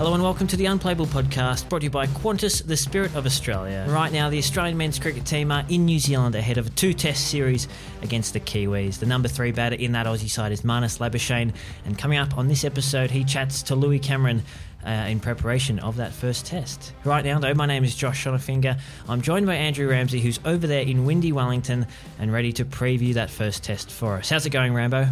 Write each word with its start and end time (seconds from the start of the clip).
Hello 0.00 0.14
and 0.14 0.22
welcome 0.22 0.46
to 0.46 0.56
the 0.56 0.64
Unplayable 0.64 1.04
podcast 1.04 1.68
brought 1.68 1.80
to 1.80 1.84
you 1.84 1.90
by 1.90 2.06
Qantas, 2.06 2.66
the 2.66 2.74
spirit 2.74 3.14
of 3.14 3.26
Australia. 3.26 3.84
Right 3.86 4.10
now, 4.10 4.30
the 4.30 4.38
Australian 4.38 4.78
men's 4.78 4.98
cricket 4.98 5.26
team 5.26 5.52
are 5.52 5.62
in 5.68 5.84
New 5.84 5.98
Zealand 5.98 6.34
ahead 6.34 6.56
of 6.56 6.68
a 6.68 6.70
two 6.70 6.94
test 6.94 7.28
series 7.28 7.68
against 8.00 8.32
the 8.32 8.40
Kiwis. 8.40 8.98
The 8.98 9.04
number 9.04 9.28
three 9.28 9.52
batter 9.52 9.76
in 9.76 9.92
that 9.92 10.06
Aussie 10.06 10.30
side 10.30 10.52
is 10.52 10.62
Marnus 10.62 11.00
Labuschagne, 11.00 11.52
and 11.84 11.98
coming 11.98 12.16
up 12.16 12.38
on 12.38 12.48
this 12.48 12.64
episode, 12.64 13.10
he 13.10 13.24
chats 13.24 13.62
to 13.64 13.74
Louis 13.74 13.98
Cameron. 13.98 14.42
Uh, 14.82 14.88
in 14.88 15.20
preparation 15.20 15.78
of 15.80 15.96
that 15.96 16.10
first 16.10 16.46
test. 16.46 16.94
Right 17.04 17.22
now, 17.22 17.38
though, 17.38 17.52
my 17.52 17.66
name 17.66 17.84
is 17.84 17.94
Josh 17.94 18.24
Schonafinger. 18.24 18.80
I'm 19.10 19.20
joined 19.20 19.44
by 19.44 19.56
Andrew 19.56 19.86
Ramsey, 19.86 20.22
who's 20.22 20.40
over 20.46 20.66
there 20.66 20.80
in 20.80 21.04
windy 21.04 21.32
Wellington 21.32 21.86
and 22.18 22.32
ready 22.32 22.50
to 22.54 22.64
preview 22.64 23.12
that 23.12 23.28
first 23.28 23.62
test 23.62 23.90
for 23.90 24.16
us. 24.16 24.30
How's 24.30 24.46
it 24.46 24.50
going, 24.50 24.72
Rambo? 24.72 25.08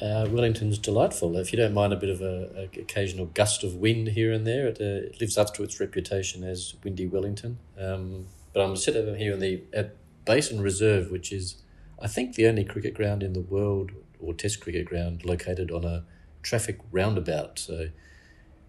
Uh, 0.00 0.28
Wellington's 0.30 0.78
delightful. 0.78 1.36
If 1.36 1.52
you 1.52 1.58
don't 1.58 1.74
mind 1.74 1.92
a 1.92 1.96
bit 1.96 2.08
of 2.08 2.20
a, 2.20 2.50
a 2.56 2.80
occasional 2.80 3.26
gust 3.26 3.64
of 3.64 3.74
wind 3.74 4.08
here 4.08 4.32
and 4.32 4.46
there, 4.46 4.68
it, 4.68 4.80
uh, 4.80 5.08
it, 5.08 5.20
lives 5.20 5.36
up 5.36 5.52
to 5.54 5.64
its 5.64 5.80
reputation 5.80 6.44
as 6.44 6.74
windy 6.84 7.06
Wellington. 7.06 7.58
Um, 7.76 8.26
but 8.52 8.62
I'm 8.62 8.76
sitting 8.76 9.16
here 9.16 9.32
in 9.32 9.40
the 9.40 9.62
at 9.72 9.96
Basin 10.24 10.60
Reserve, 10.60 11.10
which 11.10 11.32
is, 11.32 11.56
I 12.00 12.06
think, 12.06 12.36
the 12.36 12.46
only 12.46 12.64
cricket 12.64 12.94
ground 12.94 13.24
in 13.24 13.32
the 13.32 13.40
world 13.40 13.90
or 14.20 14.34
Test 14.34 14.60
cricket 14.60 14.86
ground 14.86 15.24
located 15.24 15.72
on 15.72 15.84
a 15.84 16.04
traffic 16.42 16.78
roundabout. 16.92 17.58
So 17.58 17.88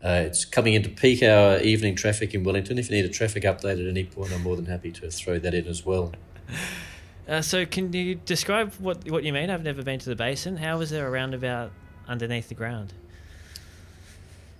uh, 0.03 0.23
it's 0.25 0.45
coming 0.45 0.73
into 0.73 0.89
peak 0.89 1.21
hour 1.21 1.59
evening 1.59 1.95
traffic 1.95 2.33
in 2.33 2.43
Wellington. 2.43 2.79
If 2.79 2.89
you 2.89 2.95
need 2.95 3.05
a 3.05 3.13
traffic 3.13 3.43
update 3.43 3.79
at 3.79 3.87
any 3.87 4.05
point, 4.05 4.31
I'm 4.33 4.41
more 4.41 4.55
than 4.55 4.65
happy 4.65 4.91
to 4.93 5.11
throw 5.11 5.37
that 5.39 5.53
in 5.53 5.67
as 5.67 5.85
well. 5.85 6.13
Uh, 7.29 7.43
so, 7.43 7.63
can 7.63 7.93
you 7.93 8.15
describe 8.15 8.73
what 8.79 9.09
what 9.09 9.23
you 9.23 9.31
mean? 9.31 9.51
I've 9.51 9.63
never 9.63 9.83
been 9.83 9.99
to 9.99 10.09
the 10.09 10.15
basin. 10.15 10.57
How 10.57 10.81
is 10.81 10.89
there 10.89 11.07
a 11.07 11.11
roundabout 11.11 11.71
underneath 12.07 12.49
the 12.49 12.55
ground? 12.55 12.93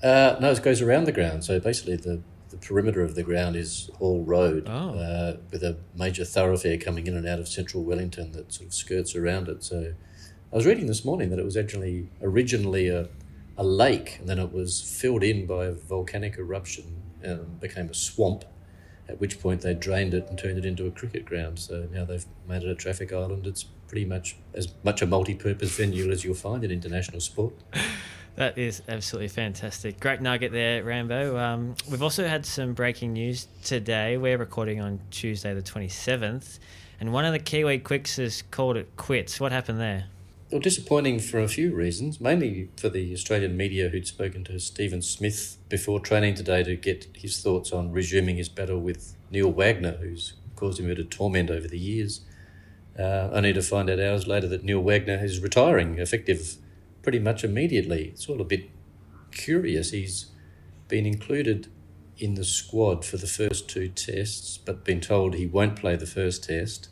Uh, 0.04 0.38
no, 0.40 0.52
it 0.52 0.62
goes 0.62 0.82
around 0.82 1.06
the 1.06 1.12
ground. 1.12 1.44
So 1.44 1.60
basically, 1.60 1.96
the, 1.96 2.22
the 2.52 2.58
perimeter 2.58 3.02
of 3.02 3.16
the 3.16 3.24
ground 3.24 3.56
is 3.56 3.90
all 4.00 4.24
road, 4.24 4.68
oh. 4.70 4.98
uh, 4.98 5.38
with 5.52 5.64
a 5.64 5.78
major 5.96 6.24
thoroughfare 6.24 6.78
coming 6.78 7.08
in 7.08 7.18
and 7.18 7.28
out 7.28 7.40
of 7.40 7.48
central 7.48 7.84
Wellington 7.84 8.32
that 8.34 8.54
sort 8.54 8.68
of 8.68 8.74
skirts 8.74 9.16
around 9.16 9.50
it. 9.50 9.64
So, 9.64 9.94
I 10.54 10.56
was 10.56 10.66
reading 10.66 10.86
this 10.86 11.04
morning 11.04 11.32
that 11.32 11.40
it 11.40 11.46
was 11.46 11.58
actually 11.58 12.10
originally 12.22 12.88
a, 12.88 13.10
a 13.58 13.64
lake, 13.64 14.18
and 14.20 14.30
then 14.30 14.38
it 14.38 14.54
was 14.54 14.80
filled 14.80 15.24
in 15.24 15.48
by 15.48 15.66
a 15.66 15.72
volcanic 15.72 16.38
eruption 16.38 17.02
and 17.22 17.60
became 17.60 17.90
a 17.90 17.94
swamp 17.94 18.46
at 19.10 19.20
which 19.20 19.42
point 19.42 19.62
they 19.62 19.74
drained 19.74 20.14
it 20.14 20.28
and 20.30 20.38
turned 20.38 20.58
it 20.58 20.66
into 20.66 20.86
a 20.86 20.92
cricket 20.92 21.26
ground. 21.26 21.60
So 21.60 21.88
now 21.92 22.06
they've 22.06 22.26
made 22.48 22.64
it 22.64 22.70
a 22.70 22.76
traffic 22.76 23.12
island. 23.12 23.48
It's 23.48 23.64
pretty 23.64 24.06
much 24.06 24.36
as 24.54 24.68
much 24.84 25.02
a 25.02 25.08
multi-purpose 25.08 25.76
venue 25.76 26.12
as 26.12 26.24
you'll 26.24 26.36
find 26.36 26.64
in 26.64 26.72
international 26.72 27.20
sport. 27.20 27.54
That 28.36 28.58
is 28.58 28.82
absolutely 28.88 29.28
fantastic. 29.28 30.00
Great 30.00 30.22
nugget 30.22 30.54
there, 30.54 30.82
Rambo. 30.82 31.38
Um, 31.38 31.76
we've 31.92 32.02
also 32.02 32.26
had 32.26 32.46
some 32.46 32.74
breaking 32.74 33.12
news 33.12 33.50
today. 33.66 34.16
We're 34.16 34.38
recording 34.38 34.80
on 34.80 35.02
Tuesday, 35.12 35.54
the 35.54 35.62
27th, 35.62 36.60
and 37.02 37.12
one 37.12 37.26
of 37.26 37.34
the 37.34 37.40
Kiwi 37.40 37.80
quicks 37.80 38.16
has 38.16 38.42
called 38.44 38.78
it 38.78 38.96
quits. 38.96 39.42
What 39.42 39.52
happened 39.52 39.82
there? 39.82 40.06
Well, 40.52 40.60
disappointing 40.60 41.20
for 41.20 41.40
a 41.40 41.48
few 41.48 41.76
reasons, 41.76 42.20
mainly 42.20 42.70
for 42.76 42.90
the 42.90 43.14
Australian 43.14 43.56
media 43.56 43.90
who'd 43.90 44.08
spoken 44.08 44.44
to 44.46 44.60
Steven 44.60 45.04
Smith 45.04 45.60
before 45.70 46.00
training 46.00 46.34
today 46.34 46.64
to 46.64 46.76
get 46.76 47.06
his 47.14 47.40
thoughts 47.40 47.72
on 47.72 47.92
resuming 47.92 48.38
his 48.38 48.50
battle 48.50 48.80
with 48.80 49.16
Neil 49.30 49.52
Wagner, 49.52 49.98
who's 50.02 50.34
caused 50.56 50.80
him 50.80 50.88
a 50.88 50.96
bit 50.96 51.06
of 51.06 51.12
torment 51.12 51.52
over 51.52 51.68
the 51.68 51.78
years. 51.78 52.22
Uh, 52.98 53.30
only 53.32 53.54
to 53.54 53.62
find 53.62 53.92
out 53.92 54.00
hours 54.00 54.26
later 54.26 54.48
that 54.48 54.64
Neil 54.64 54.82
Wagner 54.82 55.24
is 55.24 55.40
retiring, 55.40 56.00
effective 56.00 56.56
pretty 57.04 57.20
much 57.20 57.44
immediately. 57.44 58.06
It's 58.06 58.28
all 58.28 58.42
a 58.42 58.44
bit 58.44 58.72
curious. 59.30 59.92
He's 59.92 60.32
been 60.88 61.06
included 61.06 61.68
in 62.18 62.34
the 62.34 62.44
squad 62.44 63.06
for 63.06 63.18
the 63.18 63.28
first 63.28 63.70
two 63.70 63.90
tests, 63.90 64.58
but 64.58 64.84
been 64.84 65.00
told 65.00 65.36
he 65.36 65.46
won't 65.46 65.76
play 65.76 65.96
the 65.96 66.08
first 66.08 66.46
test 66.46 66.90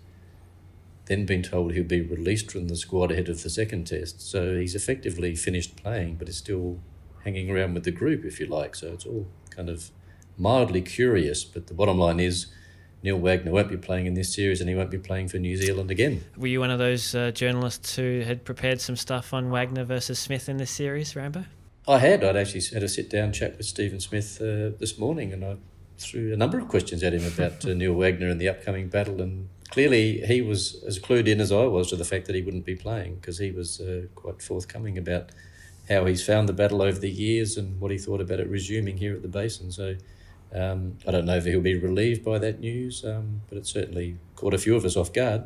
then 1.07 1.25
been 1.25 1.41
told 1.41 1.73
he'll 1.73 1.83
be 1.83 2.01
released 2.01 2.51
from 2.51 2.67
the 2.67 2.75
squad 2.75 3.11
ahead 3.11 3.29
of 3.29 3.41
the 3.43 3.49
second 3.49 3.85
test. 3.85 4.21
So 4.21 4.57
he's 4.57 4.75
effectively 4.75 5.35
finished 5.35 5.75
playing, 5.75 6.15
but 6.15 6.29
is 6.29 6.37
still 6.37 6.79
hanging 7.23 7.49
around 7.49 7.73
with 7.73 7.83
the 7.83 7.91
group, 7.91 8.25
if 8.25 8.39
you 8.39 8.45
like. 8.45 8.75
So 8.75 8.93
it's 8.93 9.05
all 9.05 9.27
kind 9.49 9.69
of 9.69 9.89
mildly 10.37 10.81
curious. 10.81 11.43
But 11.43 11.67
the 11.67 11.73
bottom 11.73 11.97
line 11.97 12.19
is 12.19 12.47
Neil 13.03 13.17
Wagner 13.17 13.51
won't 13.51 13.69
be 13.69 13.77
playing 13.77 14.05
in 14.05 14.15
this 14.15 14.33
series 14.33 14.59
and 14.59 14.69
he 14.69 14.75
won't 14.75 14.91
be 14.91 14.97
playing 14.97 15.29
for 15.29 15.37
New 15.37 15.55
Zealand 15.55 15.91
again. 15.91 16.23
Were 16.35 16.47
you 16.47 16.59
one 16.59 16.71
of 16.71 16.79
those 16.79 17.15
uh, 17.15 17.31
journalists 17.31 17.95
who 17.95 18.21
had 18.21 18.43
prepared 18.43 18.81
some 18.81 18.97
stuff 18.97 19.33
on 19.33 19.49
Wagner 19.49 19.85
versus 19.85 20.19
Smith 20.19 20.49
in 20.49 20.57
this 20.57 20.71
series, 20.71 21.15
Rambo? 21.15 21.45
I 21.87 21.99
had. 21.99 22.23
I'd 22.23 22.35
actually 22.35 22.63
had 22.73 22.83
a 22.83 22.89
sit 22.89 23.09
down 23.09 23.31
chat 23.31 23.57
with 23.57 23.65
Steven 23.65 24.01
Smith 24.01 24.41
uh, 24.41 24.75
this 24.77 24.97
morning 24.97 25.31
and 25.31 25.45
I 25.45 25.55
threw 25.97 26.33
a 26.33 26.37
number 26.37 26.59
of 26.59 26.67
questions 26.67 27.01
at 27.01 27.13
him 27.13 27.25
about 27.25 27.65
uh, 27.65 27.73
Neil 27.73 27.93
Wagner 27.93 28.27
and 28.27 28.41
the 28.41 28.49
upcoming 28.49 28.89
battle 28.89 29.21
and 29.21 29.47
clearly 29.69 30.21
he 30.21 30.41
was 30.41 30.83
as 30.85 30.99
clued 30.99 31.27
in 31.27 31.39
as 31.39 31.51
I 31.51 31.65
was 31.65 31.89
to 31.89 31.95
the 31.95 32.05
fact 32.05 32.25
that 32.27 32.35
he 32.35 32.41
wouldn't 32.41 32.65
be 32.65 32.75
playing 32.75 33.15
because 33.15 33.37
he 33.37 33.51
was 33.51 33.79
uh, 33.79 34.03
quite 34.15 34.41
forthcoming 34.41 34.97
about 34.97 35.31
how 35.89 36.05
he's 36.05 36.25
found 36.25 36.49
the 36.49 36.53
battle 36.53 36.81
over 36.81 36.99
the 36.99 37.09
years 37.09 37.57
and 37.57 37.79
what 37.79 37.91
he 37.91 37.97
thought 37.97 38.21
about 38.21 38.39
it 38.39 38.47
resuming 38.47 38.97
here 38.97 39.15
at 39.15 39.21
the 39.21 39.27
Basin. 39.27 39.71
So 39.71 39.95
um, 40.53 40.97
I 41.07 41.11
don't 41.11 41.25
know 41.25 41.37
if 41.37 41.45
he'll 41.45 41.61
be 41.61 41.77
relieved 41.77 42.23
by 42.23 42.39
that 42.39 42.59
news, 42.59 43.05
um, 43.05 43.41
but 43.49 43.57
it 43.57 43.67
certainly 43.67 44.17
caught 44.35 44.53
a 44.53 44.57
few 44.57 44.75
of 44.75 44.85
us 44.85 44.95
off 44.95 45.13
guard. 45.13 45.45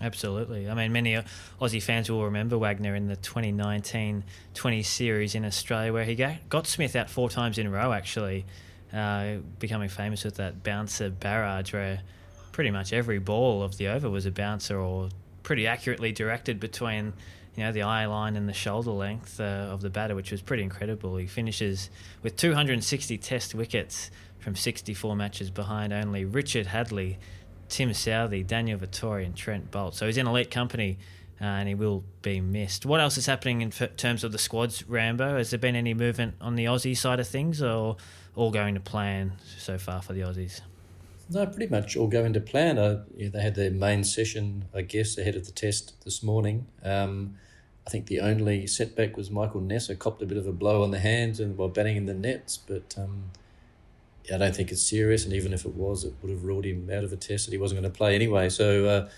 Absolutely. 0.00 0.68
I 0.68 0.74
mean, 0.74 0.92
many 0.92 1.20
Aussie 1.60 1.82
fans 1.82 2.08
will 2.08 2.24
remember 2.24 2.56
Wagner 2.56 2.94
in 2.94 3.08
the 3.08 3.16
2019 3.16 4.22
20 4.54 4.82
series 4.84 5.34
in 5.34 5.44
Australia 5.44 5.92
where 5.92 6.04
he 6.04 6.14
got 6.48 6.66
Smith 6.68 6.94
out 6.94 7.10
four 7.10 7.28
times 7.28 7.58
in 7.58 7.66
a 7.66 7.70
row, 7.70 7.92
actually, 7.92 8.46
uh, 8.92 9.36
becoming 9.58 9.88
famous 9.88 10.22
with 10.24 10.36
that 10.36 10.62
bouncer 10.62 11.10
barrage 11.10 11.72
where 11.72 12.00
pretty 12.58 12.72
much 12.72 12.92
every 12.92 13.20
ball 13.20 13.62
of 13.62 13.76
the 13.76 13.86
over 13.86 14.10
was 14.10 14.26
a 14.26 14.32
bouncer 14.32 14.80
or 14.80 15.08
pretty 15.44 15.64
accurately 15.64 16.10
directed 16.10 16.58
between 16.58 17.12
you 17.54 17.62
know 17.62 17.70
the 17.70 17.82
eye 17.82 18.04
line 18.04 18.34
and 18.34 18.48
the 18.48 18.52
shoulder 18.52 18.90
length 18.90 19.38
uh, 19.38 19.44
of 19.44 19.80
the 19.80 19.88
batter, 19.88 20.16
which 20.16 20.32
was 20.32 20.42
pretty 20.42 20.64
incredible. 20.64 21.16
He 21.18 21.28
finishes 21.28 21.88
with 22.20 22.34
260 22.34 23.16
Test 23.18 23.54
wickets 23.54 24.10
from 24.40 24.56
64 24.56 25.14
matches 25.14 25.52
behind 25.52 25.92
only 25.92 26.24
Richard 26.24 26.66
Hadlee, 26.66 27.18
Tim 27.68 27.90
Southee, 27.90 28.44
Daniel 28.44 28.76
Vettori, 28.80 29.24
and 29.24 29.36
Trent 29.36 29.70
Boult. 29.70 29.94
So 29.94 30.06
he's 30.06 30.16
in 30.16 30.26
elite 30.26 30.50
company. 30.50 30.98
Uh, 31.40 31.44
and 31.44 31.68
he 31.68 31.76
will 31.76 32.02
be 32.22 32.40
missed. 32.40 32.84
What 32.84 32.98
else 32.98 33.16
is 33.16 33.26
happening 33.26 33.60
in 33.60 33.68
f- 33.68 33.96
terms 33.96 34.24
of 34.24 34.32
the 34.32 34.38
squads, 34.38 34.88
Rambo? 34.88 35.36
Has 35.36 35.50
there 35.50 35.58
been 35.60 35.76
any 35.76 35.94
movement 35.94 36.34
on 36.40 36.56
the 36.56 36.64
Aussie 36.64 36.96
side 36.96 37.20
of 37.20 37.28
things, 37.28 37.62
or 37.62 37.96
all 38.34 38.50
going 38.50 38.74
to 38.74 38.80
plan 38.80 39.34
so 39.56 39.78
far 39.78 40.02
for 40.02 40.14
the 40.14 40.22
Aussies? 40.22 40.62
No, 41.30 41.44
pretty 41.44 41.66
much 41.66 41.96
all 41.96 42.06
going 42.06 42.32
to 42.32 42.40
plan. 42.40 42.76
Yeah, 43.16 43.28
they 43.28 43.42
had 43.42 43.54
their 43.54 43.70
main 43.70 44.02
session, 44.02 44.64
I 44.74 44.80
guess, 44.80 45.18
ahead 45.18 45.36
of 45.36 45.44
the 45.44 45.52
test 45.52 46.02
this 46.04 46.22
morning. 46.22 46.66
Um, 46.82 47.36
I 47.86 47.90
think 47.90 48.06
the 48.06 48.20
only 48.20 48.66
setback 48.66 49.16
was 49.16 49.30
Michael 49.30 49.60
Neser 49.60 49.98
copped 49.98 50.22
a 50.22 50.26
bit 50.26 50.38
of 50.38 50.46
a 50.46 50.52
blow 50.52 50.82
on 50.82 50.90
the 50.90 50.98
hands 50.98 51.38
and 51.40 51.56
while 51.56 51.68
batting 51.68 51.96
in 51.96 52.06
the 52.06 52.14
nets, 52.14 52.56
but 52.56 52.94
um, 52.96 53.30
I 54.32 54.38
don't 54.38 54.54
think 54.54 54.70
it's 54.72 54.82
serious. 54.82 55.24
And 55.24 55.34
even 55.34 55.52
if 55.52 55.64
it 55.64 55.74
was, 55.74 56.04
it 56.04 56.14
would 56.22 56.30
have 56.30 56.44
ruled 56.44 56.64
him 56.64 56.88
out 56.90 57.04
of 57.04 57.12
a 57.12 57.16
test 57.16 57.46
that 57.46 57.52
he 57.52 57.58
wasn't 57.58 57.80
going 57.80 57.92
to 57.92 57.96
play 57.96 58.14
anyway. 58.14 58.48
So 58.48 59.08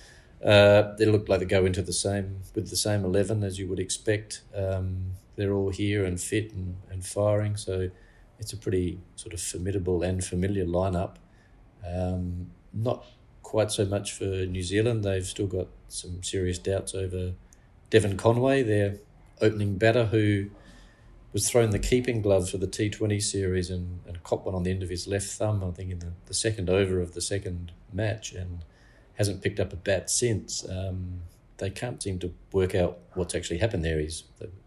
uh, 0.43 0.47
uh, 0.47 0.97
they 0.97 1.07
look 1.07 1.29
like 1.29 1.41
they 1.41 1.47
go 1.47 1.65
into 1.65 1.83
the 1.83 1.93
same 1.93 2.39
with 2.55 2.71
the 2.71 2.77
same 2.77 3.05
eleven 3.05 3.45
as 3.45 3.59
you 3.59 3.69
would 3.69 3.81
expect. 3.81 4.43
Um, 4.55 5.13
they're 5.37 5.53
all 5.53 5.71
here 5.71 6.05
and 6.05 6.21
fit 6.21 6.53
and, 6.53 6.77
and 6.91 7.07
firing, 7.07 7.57
so 7.57 7.91
it's 8.39 8.53
a 8.53 8.57
pretty 8.57 8.99
sort 9.17 9.33
of 9.33 9.41
formidable 9.41 10.03
and 10.03 10.25
familiar 10.25 10.65
lineup. 10.65 11.17
Um, 11.87 12.51
not 12.73 13.05
quite 13.43 13.71
so 13.71 13.85
much 13.85 14.13
for 14.13 14.25
New 14.25 14.63
Zealand. 14.63 15.05
They've 15.05 15.27
still 15.27 15.47
got 15.47 15.69
some 15.89 16.23
serious 16.23 16.59
doubts 16.59 16.95
over 16.95 17.33
Devon 17.91 18.17
Conway, 18.17 18.63
their 18.63 18.99
opening 19.41 19.77
batter, 19.77 20.07
who 20.07 20.51
was 21.33 21.49
thrown 21.49 21.71
the 21.71 21.79
keeping 21.79 22.23
gloves 22.23 22.51
for 22.51 22.59
the 22.59 22.67
T20 22.67 23.23
series 23.23 23.71
and, 23.71 24.01
and 24.07 24.23
copped 24.23 24.47
one 24.47 24.55
on 24.55 24.63
the 24.63 24.71
end 24.71 24.83
of 24.83 24.89
his 24.89 25.07
left 25.07 25.27
thumb, 25.27 25.63
I 25.65 25.71
think, 25.71 25.91
in 25.91 25.99
the, 26.01 26.13
the 26.27 26.35
second 26.35 26.69
over 26.69 27.01
of 27.01 27.15
the 27.15 27.21
second 27.21 27.73
match 27.93 28.33
and 28.33 28.65
hasn't 29.15 29.43
picked 29.43 29.61
up 29.61 29.73
a 29.73 29.77
bat 29.77 30.11
since. 30.11 30.69
Um, 30.69 31.23
they 31.59 31.71
can't 31.71 32.03
seem 32.03 32.19
to 32.21 32.33
work 32.53 32.75
out 32.75 32.99
what's 33.15 33.35
actually 33.35 33.59
happened 33.59 33.85
there. 33.85 34.01
He's, 34.01 34.25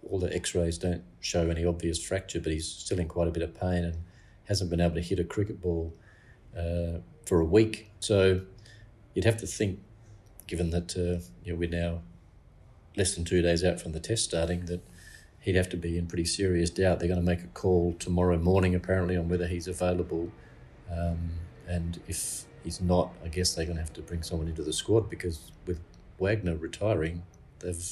all 0.09 0.19
the 0.19 0.33
x 0.33 0.53
rays 0.53 0.77
don't 0.77 1.03
show 1.19 1.49
any 1.49 1.65
obvious 1.65 2.01
fracture, 2.01 2.39
but 2.39 2.51
he's 2.51 2.67
still 2.67 2.99
in 2.99 3.07
quite 3.07 3.27
a 3.27 3.31
bit 3.31 3.43
of 3.43 3.59
pain 3.59 3.83
and 3.83 3.97
hasn't 4.45 4.69
been 4.69 4.79
able 4.79 4.95
to 4.95 5.01
hit 5.01 5.19
a 5.19 5.23
cricket 5.23 5.59
ball 5.61 5.93
uh, 6.57 6.99
for 7.25 7.39
a 7.39 7.45
week. 7.45 7.89
So 7.99 8.41
you'd 9.13 9.25
have 9.25 9.37
to 9.37 9.47
think, 9.47 9.79
given 10.47 10.69
that 10.71 10.95
uh, 10.97 11.23
you 11.43 11.53
know, 11.53 11.59
we're 11.59 11.69
now 11.69 12.01
less 12.95 13.15
than 13.15 13.25
two 13.25 13.41
days 13.41 13.63
out 13.63 13.81
from 13.81 13.91
the 13.91 13.99
test 13.99 14.23
starting, 14.23 14.65
that 14.65 14.81
he'd 15.39 15.55
have 15.55 15.69
to 15.69 15.77
be 15.77 15.97
in 15.97 16.07
pretty 16.07 16.25
serious 16.25 16.69
doubt. 16.69 16.99
They're 16.99 17.07
going 17.07 17.19
to 17.19 17.25
make 17.25 17.43
a 17.43 17.47
call 17.47 17.95
tomorrow 17.99 18.37
morning, 18.37 18.75
apparently, 18.75 19.17
on 19.17 19.29
whether 19.29 19.47
he's 19.47 19.67
available. 19.67 20.31
Um, 20.91 21.31
and 21.67 21.99
if 22.07 22.45
he's 22.63 22.81
not, 22.81 23.13
I 23.23 23.27
guess 23.27 23.53
they're 23.53 23.65
going 23.65 23.77
to 23.77 23.81
have 23.81 23.93
to 23.93 24.01
bring 24.01 24.23
someone 24.23 24.47
into 24.47 24.63
the 24.63 24.73
squad 24.73 25.09
because 25.09 25.51
with 25.65 25.79
Wagner 26.19 26.55
retiring, 26.55 27.23
they've 27.59 27.83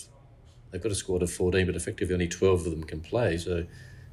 they've 0.72 0.82
got 0.82 0.92
a 0.92 0.96
squad 0.96 1.22
of 1.22 1.32
14, 1.32 1.66
but 1.66 1.76
effectively 1.76 2.14
only 2.14 2.28
12 2.28 2.66
of 2.66 2.72
them 2.72 2.84
can 2.84 3.02
play. 3.02 3.38
So 3.38 3.66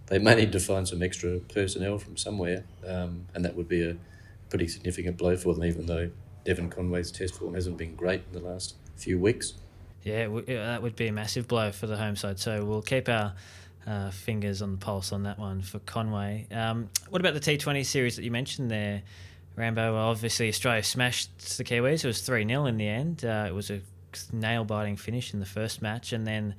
they 0.06 0.18
may 0.18 0.34
need 0.34 0.52
to 0.52 0.60
find 0.60 0.88
some 0.88 1.02
extra 1.02 1.38
personnel 1.38 1.98
from 1.98 2.16
somewhere, 2.16 2.64
um, 2.86 3.26
and 3.34 3.44
that 3.44 3.54
would 3.54 3.68
be 3.68 3.82
a 3.82 3.96
pretty 4.48 4.68
significant 4.68 5.16
blow 5.16 5.36
for 5.36 5.54
them, 5.54 5.64
even 5.64 5.86
though 5.86 6.10
Devon 6.44 6.70
Conway's 6.70 7.10
test 7.10 7.34
form 7.34 7.54
hasn't 7.54 7.76
been 7.76 7.94
great 7.94 8.22
in 8.32 8.40
the 8.40 8.46
last 8.46 8.76
few 8.96 9.18
weeks. 9.18 9.54
Yeah, 10.02 10.28
that 10.46 10.82
would 10.82 10.96
be 10.96 11.08
a 11.08 11.12
massive 11.12 11.48
blow 11.48 11.72
for 11.72 11.86
the 11.86 11.96
home 11.96 12.16
side. 12.16 12.38
So 12.38 12.64
we'll 12.64 12.82
keep 12.82 13.08
our 13.08 13.34
uh, 13.86 14.10
fingers 14.10 14.62
on 14.62 14.72
the 14.72 14.78
pulse 14.78 15.12
on 15.12 15.24
that 15.24 15.38
one 15.38 15.62
for 15.62 15.78
Conway. 15.80 16.46
Um, 16.50 16.88
what 17.08 17.20
about 17.20 17.34
the 17.34 17.40
T20 17.40 17.84
series 17.84 18.16
that 18.16 18.22
you 18.22 18.30
mentioned 18.30 18.70
there, 18.70 19.02
Rambo? 19.56 19.94
Well, 19.94 20.08
obviously, 20.08 20.48
Australia 20.48 20.82
smashed 20.82 21.58
the 21.58 21.64
Kiwis. 21.64 22.04
It 22.04 22.06
was 22.06 22.20
3 22.20 22.46
0 22.46 22.66
in 22.66 22.76
the 22.76 22.88
end. 22.88 23.24
Uh, 23.24 23.46
it 23.48 23.54
was 23.54 23.70
a 23.70 23.80
nail 24.32 24.64
biting 24.64 24.96
finish 24.96 25.34
in 25.34 25.40
the 25.40 25.46
first 25.46 25.82
match, 25.82 26.12
and 26.12 26.26
then 26.26 26.54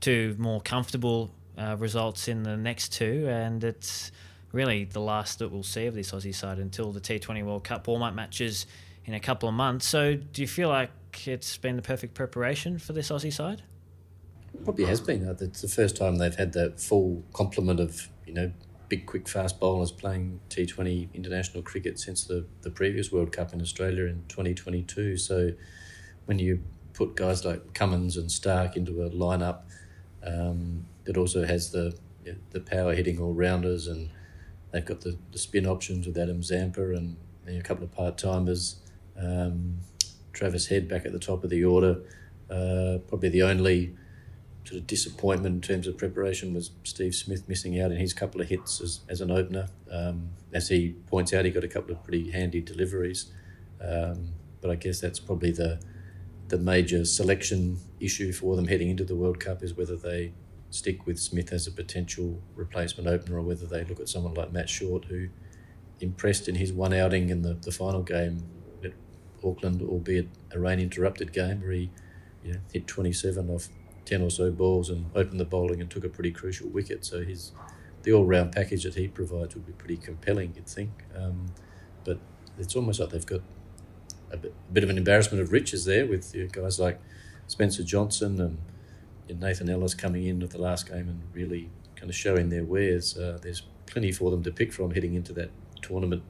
two 0.00 0.34
more 0.38 0.60
comfortable 0.60 1.30
uh, 1.58 1.76
results 1.78 2.28
in 2.28 2.42
the 2.42 2.56
next 2.56 2.92
two. 2.92 3.26
And 3.28 3.62
it's 3.64 4.12
really 4.54 4.84
the 4.84 5.00
last 5.00 5.40
that 5.40 5.50
we'll 5.50 5.62
see 5.62 5.86
of 5.86 5.94
this 5.94 6.12
Aussie 6.12 6.34
side 6.34 6.58
until 6.58 6.92
the 6.92 7.00
T20 7.00 7.44
World 7.44 7.64
Cup 7.64 7.86
warm 7.88 8.02
up 8.02 8.14
matches 8.14 8.66
in 9.04 9.12
a 9.12 9.20
couple 9.20 9.48
of 9.48 9.54
months. 9.54 9.86
So, 9.86 10.14
do 10.14 10.40
you 10.40 10.48
feel 10.48 10.68
like 10.68 10.90
it's 11.26 11.58
been 11.58 11.76
the 11.76 11.82
perfect 11.82 12.14
preparation 12.14 12.78
for 12.78 12.92
this 12.92 13.10
Aussie 13.10 13.32
side? 13.32 13.62
Probably 14.62 14.84
has 14.84 15.00
been. 15.00 15.28
It's 15.40 15.60
the 15.60 15.68
first 15.68 15.96
time 15.96 16.16
they've 16.16 16.34
had 16.34 16.52
that 16.52 16.80
full 16.80 17.24
complement 17.32 17.80
of 17.80 18.08
you 18.26 18.32
know 18.32 18.52
big, 18.88 19.06
quick, 19.06 19.28
fast 19.28 19.58
bowlers 19.58 19.90
playing 19.90 20.40
T20 20.50 21.12
international 21.14 21.62
cricket 21.62 21.98
since 21.98 22.24
the, 22.24 22.46
the 22.62 22.70
previous 22.70 23.10
World 23.10 23.32
Cup 23.32 23.52
in 23.52 23.60
Australia 23.60 24.04
in 24.04 24.24
2022. 24.28 25.16
So 25.16 25.52
when 26.26 26.38
you 26.38 26.62
put 26.92 27.16
guys 27.16 27.44
like 27.44 27.74
Cummins 27.74 28.16
and 28.16 28.30
Stark 28.30 28.76
into 28.76 29.02
a 29.02 29.10
lineup 29.10 29.62
um, 30.22 30.86
that 31.04 31.16
also 31.16 31.44
has 31.44 31.70
the 31.72 31.96
the 32.50 32.60
power 32.60 32.94
hitting 32.94 33.20
all 33.20 33.34
rounders 33.34 33.86
and 33.86 34.08
they've 34.74 34.84
got 34.84 35.02
the, 35.02 35.16
the 35.30 35.38
spin 35.38 35.66
options 35.66 36.04
with 36.04 36.18
Adam 36.18 36.42
Zampa 36.42 36.94
and 36.96 37.16
a 37.46 37.60
couple 37.60 37.84
of 37.84 37.92
part 37.92 38.18
timers. 38.18 38.76
Um, 39.16 39.78
Travis 40.32 40.66
Head 40.66 40.88
back 40.88 41.06
at 41.06 41.12
the 41.12 41.20
top 41.20 41.44
of 41.44 41.50
the 41.50 41.64
order. 41.64 42.00
Uh, 42.50 42.98
probably 43.06 43.28
the 43.28 43.44
only 43.44 43.94
sort 44.64 44.80
of 44.80 44.86
disappointment 44.88 45.54
in 45.54 45.60
terms 45.60 45.86
of 45.86 45.96
preparation 45.96 46.52
was 46.52 46.72
Steve 46.82 47.14
Smith 47.14 47.48
missing 47.48 47.80
out 47.80 47.92
in 47.92 47.98
his 47.98 48.12
couple 48.12 48.40
of 48.40 48.48
hits 48.48 48.80
as, 48.80 49.00
as 49.08 49.20
an 49.20 49.30
opener. 49.30 49.68
Um, 49.88 50.30
as 50.52 50.70
he 50.70 50.96
points 51.06 51.32
out, 51.32 51.44
he 51.44 51.52
got 51.52 51.62
a 51.62 51.68
couple 51.68 51.92
of 51.92 52.02
pretty 52.02 52.32
handy 52.32 52.60
deliveries. 52.60 53.26
Um, 53.80 54.30
but 54.60 54.72
I 54.72 54.74
guess 54.74 55.00
that's 55.00 55.20
probably 55.20 55.52
the 55.52 55.78
the 56.48 56.58
major 56.58 57.06
selection 57.06 57.78
issue 58.00 58.30
for 58.30 58.54
them 58.54 58.66
heading 58.66 58.90
into 58.90 59.04
the 59.04 59.14
World 59.14 59.40
Cup 59.40 59.62
is 59.62 59.72
whether 59.74 59.96
they 59.96 60.32
stick 60.74 61.06
with 61.06 61.20
Smith 61.20 61.52
as 61.52 61.66
a 61.68 61.70
potential 61.70 62.42
replacement 62.56 63.08
opener 63.08 63.38
or 63.38 63.42
whether 63.42 63.64
they 63.64 63.84
look 63.84 64.00
at 64.00 64.08
someone 64.08 64.34
like 64.34 64.52
Matt 64.52 64.68
Short 64.68 65.04
who 65.04 65.28
impressed 66.00 66.48
in 66.48 66.56
his 66.56 66.72
one 66.72 66.92
outing 66.92 67.28
in 67.28 67.42
the, 67.42 67.54
the 67.54 67.70
final 67.70 68.02
game 68.02 68.42
at 68.82 68.92
Auckland, 69.44 69.80
albeit 69.82 70.26
a 70.52 70.58
rain 70.58 70.80
interrupted 70.80 71.32
game 71.32 71.60
where 71.60 71.70
he 71.70 71.90
you 72.42 72.54
know, 72.54 72.58
hit 72.72 72.88
27 72.88 73.48
off 73.50 73.68
10 74.04 74.20
or 74.20 74.30
so 74.30 74.50
balls 74.50 74.90
and 74.90 75.06
opened 75.14 75.38
the 75.38 75.44
bowling 75.44 75.80
and 75.80 75.88
took 75.90 76.04
a 76.04 76.08
pretty 76.08 76.32
crucial 76.32 76.68
wicket. 76.68 77.04
So 77.04 77.22
his 77.22 77.52
the 78.02 78.12
all 78.12 78.26
round 78.26 78.52
package 78.52 78.82
that 78.82 78.96
he 78.96 79.08
provides 79.08 79.54
would 79.54 79.66
be 79.66 79.72
pretty 79.72 79.96
compelling, 79.96 80.52
you'd 80.56 80.66
think. 80.66 80.90
Um, 81.16 81.46
but 82.04 82.18
it's 82.58 82.74
almost 82.74 83.00
like 83.00 83.10
they've 83.10 83.24
got 83.24 83.40
a 84.30 84.36
bit, 84.36 84.52
a 84.68 84.72
bit 84.72 84.84
of 84.84 84.90
an 84.90 84.98
embarrassment 84.98 85.40
of 85.40 85.52
riches 85.52 85.84
there 85.84 86.04
with 86.04 86.34
you 86.34 86.42
know, 86.42 86.48
guys 86.50 86.78
like 86.80 87.00
Spencer 87.46 87.82
Johnson 87.84 88.40
and, 88.40 88.58
and 88.68 88.73
Nathan 89.28 89.70
Ellis 89.70 89.94
coming 89.94 90.26
in 90.26 90.42
at 90.42 90.50
the 90.50 90.58
last 90.58 90.88
game 90.88 91.08
and 91.08 91.22
really 91.32 91.70
kind 91.96 92.10
of 92.10 92.16
showing 92.16 92.48
their 92.48 92.64
wares. 92.64 93.16
Uh, 93.16 93.38
there's 93.40 93.62
plenty 93.86 94.12
for 94.12 94.30
them 94.30 94.42
to 94.42 94.50
pick 94.50 94.72
from 94.72 94.90
heading 94.92 95.14
into 95.14 95.32
that 95.34 95.50
tournament 95.82 96.22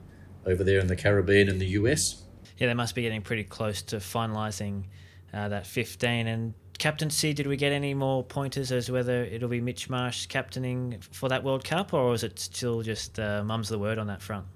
over 0.46 0.62
there 0.62 0.78
in 0.78 0.86
the 0.86 0.96
Caribbean 0.96 1.48
and 1.48 1.60
the 1.60 1.66
US 1.66 2.24
yeah, 2.58 2.68
they 2.68 2.74
must 2.74 2.94
be 2.94 3.02
getting 3.02 3.22
pretty 3.22 3.44
close 3.44 3.82
to 3.82 3.96
finalising 3.96 4.84
uh, 5.32 5.48
that 5.48 5.66
15. 5.66 6.26
And 6.26 6.54
captaincy, 6.78 7.32
did 7.32 7.46
we 7.46 7.56
get 7.56 7.72
any 7.72 7.94
more 7.94 8.22
pointers 8.22 8.70
as 8.70 8.90
whether 8.90 9.24
it'll 9.24 9.48
be 9.48 9.60
Mitch 9.60 9.90
Marsh 9.90 10.26
captaining 10.26 10.98
for 11.10 11.28
that 11.28 11.42
World 11.42 11.64
Cup, 11.64 11.92
or 11.92 12.14
is 12.14 12.22
it 12.22 12.38
still 12.38 12.82
just 12.82 13.18
uh, 13.18 13.42
mum's 13.44 13.68
the 13.68 13.78
word 13.78 13.98
on 13.98 14.06
that 14.06 14.22
front? 14.22 14.46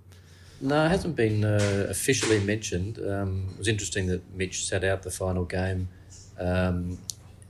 No, 0.60 0.86
it 0.86 0.88
hasn't 0.88 1.14
been 1.14 1.44
uh, 1.44 1.86
officially 1.88 2.40
mentioned. 2.40 2.98
Um, 2.98 3.46
it 3.52 3.58
was 3.58 3.68
interesting 3.68 4.06
that 4.08 4.28
Mitch 4.34 4.64
sat 4.66 4.82
out 4.82 5.02
the 5.02 5.10
final 5.10 5.44
game 5.44 5.88
um, 6.38 6.98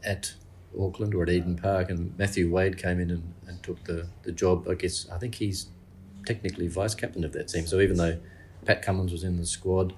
at 0.04 0.34
Auckland 0.78 1.14
or 1.14 1.22
at 1.22 1.30
Eden 1.30 1.56
Park, 1.56 1.90
and 1.90 2.16
Matthew 2.18 2.50
Wade 2.50 2.78
came 2.78 3.00
in 3.00 3.10
and, 3.10 3.34
and 3.46 3.62
took 3.62 3.82
the, 3.84 4.08
the 4.22 4.32
job. 4.32 4.66
I 4.68 4.74
guess 4.74 5.08
I 5.10 5.18
think 5.18 5.36
he's 5.36 5.68
technically 6.26 6.68
vice 6.68 6.94
captain 6.94 7.24
of 7.24 7.32
that 7.32 7.48
team. 7.48 7.66
So 7.66 7.80
even 7.80 7.96
though 7.96 8.18
Pat 8.64 8.82
Cummins 8.82 9.12
was 9.12 9.24
in 9.24 9.36
the 9.36 9.46
squad, 9.46 9.94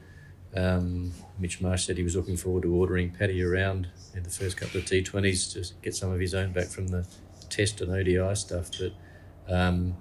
um, 0.55 1.13
Mitch 1.39 1.61
Marsh 1.61 1.85
said 1.87 1.97
he 1.97 2.03
was 2.03 2.17
looking 2.17 2.37
forward 2.37 2.63
to 2.63 2.75
ordering 2.75 3.11
Paddy 3.11 3.43
around 3.43 3.89
in 4.15 4.23
the 4.23 4.31
first 4.31 4.57
couple 4.57 4.81
of 4.81 4.87
T20s 4.87 5.53
to 5.53 5.75
get 5.83 5.95
some 5.95 6.11
of 6.11 6.21
his 6.21 6.35
own 6.35 6.53
back 6.53 6.67
from 6.67 6.89
the 6.89 7.07
Test 7.49 7.81
and 7.81 7.91
ODI 7.93 8.35
stuff. 8.35 8.71
But 8.79 8.93
um, 9.53 9.97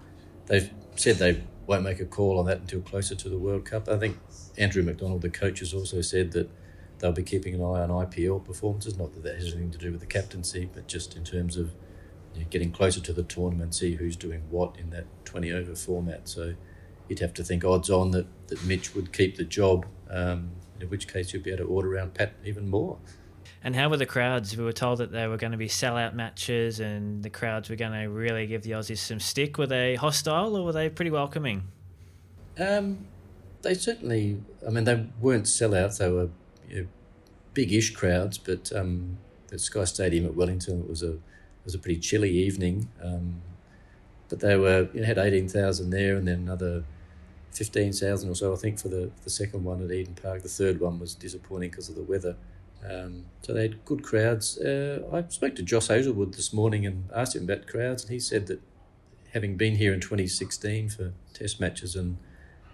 they've 0.47 0.69
said 0.95 1.17
they 1.17 1.43
won't 1.67 1.83
make 1.83 1.99
a 1.99 2.05
call 2.05 2.39
on 2.39 2.45
that 2.47 2.59
until 2.59 2.81
closer 2.81 3.15
to 3.15 3.29
the 3.29 3.37
World 3.37 3.65
Cup. 3.65 3.87
I 3.87 3.97
think 3.97 4.17
Andrew 4.57 4.83
McDonald, 4.83 5.21
the 5.21 5.29
coach, 5.29 5.59
has 5.59 5.73
also 5.73 6.01
said 6.01 6.31
that 6.31 6.49
they'll 6.99 7.11
be 7.11 7.23
keeping 7.23 7.55
an 7.55 7.61
eye 7.61 7.81
on 7.81 7.89
IPL 7.89 8.43
performances. 8.43 8.97
Not 8.97 9.13
that 9.13 9.23
that 9.23 9.35
has 9.35 9.45
anything 9.45 9.71
to 9.71 9.77
do 9.77 9.91
with 9.91 10.01
the 10.01 10.07
captaincy, 10.07 10.69
but 10.71 10.87
just 10.87 11.15
in 11.15 11.23
terms 11.23 11.57
of 11.57 11.71
you 12.33 12.41
know, 12.41 12.47
getting 12.49 12.71
closer 12.71 12.99
to 13.01 13.13
the 13.13 13.23
tournament, 13.23 13.75
see 13.75 13.95
who's 13.95 14.15
doing 14.15 14.43
what 14.49 14.77
in 14.77 14.89
that 14.91 15.05
20 15.25 15.51
over 15.51 15.75
format. 15.75 16.29
So 16.29 16.55
you'd 17.07 17.19
have 17.19 17.33
to 17.35 17.43
think 17.43 17.65
odds 17.65 17.89
on 17.89 18.11
that, 18.11 18.27
that 18.47 18.63
Mitch 18.65 18.93
would 18.95 19.11
keep 19.11 19.37
the 19.37 19.43
job 19.43 19.85
um, 20.09 20.51
in 20.79 20.89
which 20.89 21.07
case 21.07 21.33
you'd 21.33 21.43
be 21.43 21.51
able 21.51 21.65
to 21.65 21.69
order 21.69 21.95
around 21.95 22.13
Pat 22.13 22.33
even 22.45 22.69
more. 22.69 22.97
And 23.63 23.75
how 23.75 23.89
were 23.89 23.97
the 23.97 24.05
crowds? 24.05 24.55
We 24.55 24.63
were 24.63 24.71
told 24.71 24.99
that 24.99 25.11
they 25.11 25.27
were 25.27 25.35
going 25.35 25.51
to 25.51 25.57
be 25.57 25.67
sellout 25.67 26.13
matches 26.13 26.79
and 26.79 27.21
the 27.21 27.29
crowds 27.29 27.69
were 27.69 27.75
going 27.75 27.91
to 27.91 28.07
really 28.07 28.47
give 28.47 28.63
the 28.63 28.71
Aussies 28.71 28.99
some 28.99 29.19
stick. 29.19 29.57
Were 29.57 29.67
they 29.67 29.95
hostile 29.95 30.55
or 30.55 30.63
were 30.63 30.71
they 30.71 30.89
pretty 30.89 31.11
welcoming? 31.11 31.63
Um, 32.57 33.05
they 33.61 33.73
certainly, 33.73 34.41
I 34.65 34.69
mean, 34.69 34.85
they 34.85 35.05
weren't 35.19 35.45
sellouts. 35.45 35.97
They 35.97 36.09
were 36.09 36.29
you 36.69 36.81
know, 36.81 36.87
big-ish 37.53 37.91
crowds, 37.91 38.37
but 38.37 38.71
um, 38.75 39.17
the 39.47 39.59
Sky 39.59 39.83
Stadium 39.85 40.25
at 40.25 40.35
Wellington 40.35 40.81
it 40.81 40.89
was 40.89 41.03
a 41.03 41.17
was 41.65 41.75
a 41.75 41.79
pretty 41.79 41.99
chilly 41.99 42.31
evening. 42.31 42.89
Um, 43.03 43.41
but 44.29 44.39
they 44.39 44.55
were 44.55 44.89
you 44.93 45.01
know, 45.01 45.05
had 45.05 45.17
eighteen 45.17 45.47
thousand 45.47 45.89
there, 45.89 46.15
and 46.15 46.27
then 46.27 46.39
another 46.39 46.83
15,000 47.51 48.29
or 48.29 48.35
so, 48.35 48.53
I 48.53 48.55
think, 48.55 48.79
for 48.79 48.89
the, 48.89 49.11
the 49.23 49.29
second 49.29 49.63
one 49.63 49.83
at 49.83 49.91
Eden 49.91 50.15
Park. 50.21 50.43
The 50.43 50.49
third 50.49 50.79
one 50.79 50.99
was 50.99 51.15
disappointing 51.15 51.71
because 51.71 51.89
of 51.89 51.95
the 51.95 52.03
weather. 52.03 52.35
Um, 52.87 53.25
so 53.41 53.53
they 53.53 53.63
had 53.63 53.83
good 53.85 54.03
crowds. 54.03 54.57
Uh, 54.57 55.01
I 55.11 55.23
spoke 55.29 55.55
to 55.55 55.63
Josh 55.63 55.87
Hazlewood 55.87 56.33
this 56.33 56.53
morning 56.53 56.85
and 56.85 57.09
asked 57.13 57.35
him 57.35 57.43
about 57.43 57.67
crowds, 57.67 58.03
and 58.03 58.13
he 58.13 58.19
said 58.19 58.47
that 58.47 58.61
having 59.33 59.57
been 59.57 59.75
here 59.75 59.93
in 59.93 59.99
2016 59.99 60.89
for 60.89 61.13
test 61.33 61.59
matches 61.59 61.95
and 61.95 62.17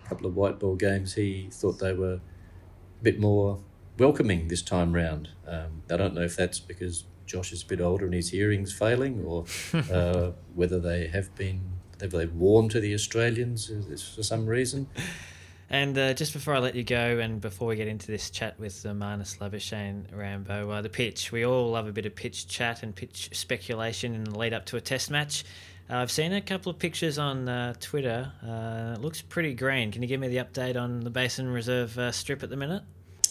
a 0.06 0.10
couple 0.10 0.28
of 0.28 0.36
white 0.36 0.60
ball 0.60 0.76
games, 0.76 1.16
he 1.16 1.50
thought 1.52 1.80
they 1.80 1.94
were 1.94 2.16
a 2.16 3.04
bit 3.04 3.20
more 3.20 3.60
welcoming 3.98 4.48
this 4.48 4.62
time 4.62 4.94
round. 4.94 5.30
Um, 5.48 5.84
I 5.90 5.98
don't 5.98 6.14
know 6.14 6.22
if 6.22 6.36
that's 6.36 6.60
because 6.60 7.06
Josh 7.26 7.52
is 7.52 7.64
a 7.64 7.66
bit 7.66 7.82
older 7.82 8.06
and 8.06 8.14
his 8.14 8.30
hearing's 8.30 8.74
failing, 8.74 9.24
or 9.26 9.46
uh, 9.92 10.32
whether 10.54 10.80
they 10.80 11.08
have 11.08 11.34
been 11.36 11.62
have 12.02 12.12
they 12.12 12.26
warmed 12.26 12.72
to 12.72 12.80
the 12.80 12.94
Australians 12.94 13.72
for 14.16 14.24
some 14.24 14.46
reason? 14.46 14.88
And 15.70 15.98
uh, 15.98 16.14
just 16.14 16.34
before 16.34 16.54
I 16.54 16.60
let 16.60 16.76
you 16.76 16.84
go, 16.84 17.20
and 17.20 17.42
before 17.42 17.70
we 17.70 17.76
get 17.76 17.88
into 17.88 18.08
this 18.08 18.30
chat 18.30 18.60
with 18.60 18.86
uh, 18.86 18.90
Marnus 18.90 19.40
Labuschagne 19.40 20.06
Rambo, 20.16 20.70
uh, 20.70 20.82
the 20.82 20.90
pitch. 20.90 21.32
We 21.32 21.44
all 21.46 21.72
love 21.72 21.88
a 21.88 21.92
bit 21.92 22.06
of 22.06 22.16
pitch 22.16 22.48
chat 22.48 22.84
and 22.84 22.96
pitch 22.96 23.30
speculation 23.34 24.14
in 24.14 24.26
the 24.26 24.38
lead 24.38 24.54
up 24.54 24.66
to 24.68 24.78
a 24.78 24.82
test 24.82 25.10
match. 25.10 25.44
Uh, 25.90 25.98
I've 25.98 26.12
seen 26.12 26.34
a 26.34 26.42
couple 26.42 26.70
of 26.70 26.78
pictures 26.78 27.18
on 27.18 27.50
uh, 27.50 27.74
Twitter. 27.80 28.32
Uh, 28.44 28.94
it 28.96 29.02
looks 29.02 29.22
pretty 29.22 29.54
green. 29.54 29.92
Can 29.92 30.02
you 30.02 30.08
give 30.08 30.20
me 30.20 30.28
the 30.28 30.38
update 30.38 30.80
on 30.80 31.00
the 31.00 31.10
Basin 31.10 31.48
Reserve 31.48 31.98
uh, 31.98 32.12
strip 32.12 32.44
at 32.44 32.50
the 32.50 32.56
minute? 32.56 32.84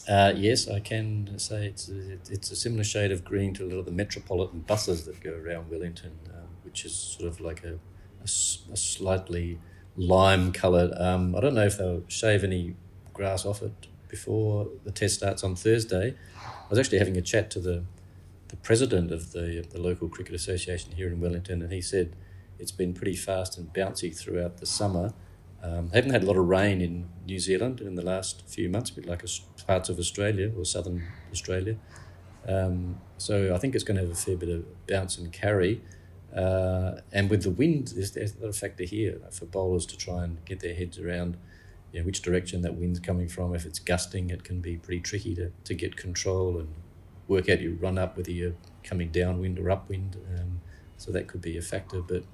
Yes, 0.09 0.69
I 0.69 0.81
can 0.81 1.39
say 1.39 1.67
it's 1.67 1.89
a, 1.89 2.19
it's 2.31 2.51
a 2.51 2.57
similar 2.57 2.85
shade 2.85 3.13
of 3.13 3.25
green 3.25 3.55
to 3.55 3.65
a 3.65 3.69
lot 3.69 3.79
of 3.79 3.85
the 3.87 3.93
metropolitan 3.93 4.61
buses 4.61 5.05
that 5.07 5.21
go 5.21 5.33
around 5.33 5.71
Wellington, 5.71 6.13
which 6.63 6.85
is 6.85 6.95
sort 6.95 7.29
of 7.29 7.41
like 7.41 7.65
a 7.65 7.79
a, 8.25 8.73
a 8.73 8.77
slightly 8.77 9.59
lime 9.97 10.53
coloured. 10.53 10.93
Um, 10.99 11.37
I 11.37 11.41
don't 11.41 11.55
know 11.55 11.67
if 11.67 11.79
they'll 11.79 12.03
shave 12.09 12.43
any 12.43 12.75
grass 13.13 13.45
off 13.45 13.63
it 13.63 13.87
before 14.09 14.69
the 14.85 14.91
test 14.91 15.17
starts 15.17 15.45
on 15.45 15.55
Thursday. 15.55 16.15
I 16.37 16.69
was 16.69 16.79
actually 16.79 16.99
having 16.99 17.17
a 17.17 17.23
chat 17.23 17.51
to 17.53 17.61
the 17.61 17.85
the 18.49 18.57
president 18.57 19.11
of 19.11 19.33
the 19.33 19.65
the 19.71 19.81
local 19.81 20.09
cricket 20.09 20.35
association 20.35 20.93
here 20.93 21.09
in 21.09 21.21
Wellington, 21.21 21.63
and 21.63 21.73
he 21.73 21.81
said 21.81 22.17
it's 22.59 22.73
been 22.73 22.95
pretty 22.95 23.17
fast 23.17 23.59
and 23.59 23.73
bouncy 23.73 24.17
throughout 24.17 24.59
the 24.59 24.67
summer. 24.67 25.13
Um, 25.65 25.91
haven't 25.95 26.11
had 26.11 26.23
a 26.23 26.27
lot 26.27 26.37
of 26.37 26.47
rain 26.47 26.83
in 26.83 27.09
New 27.25 27.39
Zealand 27.39 27.81
in 27.81 27.95
the 27.95 28.03
last 28.03 28.43
few 28.47 28.69
months, 28.69 28.91
a 28.91 28.95
bit 28.95 29.07
like 29.07 29.25
parts 29.67 29.89
of 29.89 29.99
Australia 29.99 30.53
or 30.57 30.65
southern 30.67 31.05
Australia. 31.33 31.77
Um, 32.47 33.01
so 33.17 33.55
I 33.55 33.59
think 33.59 33.75
it's 33.75 33.85
going 33.85 33.97
to 33.97 34.03
have 34.03 34.13
a 34.13 34.15
fair 34.15 34.37
bit 34.37 34.51
of 34.51 34.87
bounce 34.87 35.17
and 35.17 35.33
carry. 35.33 35.81
Uh, 36.37 36.97
and 37.13 37.31
with 37.31 37.45
the 37.45 37.51
wind, 37.51 37.89
there's, 37.97 38.11
there's 38.13 38.35
a 38.43 38.53
factor 38.53 38.85
here 38.85 39.21
for 39.31 39.47
bowlers 39.47 39.87
to 39.87 39.97
try 39.97 40.25
and 40.25 40.45
get 40.45 40.61
their 40.61 40.75
heads 40.75 40.99
around 40.99 41.39
you 41.93 42.01
know, 42.01 42.07
which 42.07 42.21
direction 42.21 42.61
that 42.63 42.75
wind's 42.75 43.01
coming 43.01 43.29
from. 43.29 43.55
If 43.55 43.65
it's 43.65 43.79
gusting, 43.79 44.29
it 44.29 44.45
can 44.45 44.61
be 44.61 44.77
pretty 44.77 45.01
tricky 45.01 45.35
to, 45.37 45.51
to 45.65 45.75
get 45.75 45.97
control 45.97 46.59
and 46.59 46.69
work 47.27 47.49
out 47.49 47.63
your 47.63 47.73
run 47.73 47.97
up, 47.97 48.19
whether 48.19 48.33
you're 48.33 48.55
coming 48.83 49.09
downwind 49.09 49.59
or 49.59 49.71
upwind. 49.71 50.17
Um, 50.39 50.61
so 50.99 51.11
that 51.13 51.27
could 51.27 51.41
be 51.41 51.57
a 51.57 51.63
factor. 51.63 52.03
But 52.03 52.25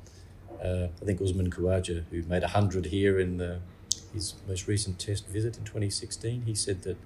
uh, 0.63 0.89
I 1.01 1.05
think 1.05 1.21
Usman 1.21 1.51
Khawaja, 1.51 2.05
who 2.11 2.23
made 2.23 2.43
100 2.43 2.87
here 2.87 3.19
in 3.19 3.39
the, 3.39 3.61
his 4.13 4.35
most 4.47 4.67
recent 4.67 4.99
test 4.99 5.27
visit 5.27 5.57
in 5.57 5.65
2016, 5.65 6.43
he 6.43 6.55
said 6.55 6.83
that 6.83 6.97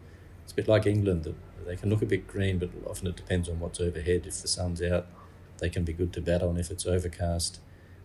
it's 0.43 0.53
a 0.53 0.55
bit 0.55 0.69
like 0.69 0.87
England, 0.87 1.25
that 1.25 1.35
they 1.67 1.77
can 1.77 1.89
look 1.91 2.03
a 2.03 2.07
bit 2.07 2.27
green, 2.27 2.59
but 2.59 2.71
often 2.87 3.07
it 3.07 3.17
depends 3.17 3.49
on 3.49 3.61
what's 3.61 3.81
overhead. 3.81 4.25
If 4.27 4.43
the 4.43 4.49
sun's 4.49 4.83
out, 4.83 5.07
they 5.59 5.71
can 5.71 5.85
be 5.85 5.93
good 5.93 6.13
to 6.15 6.21
bat 6.21 6.43
on. 6.43 6.59
If 6.59 6.71
it's 6.71 6.87
overcast, 6.87 7.61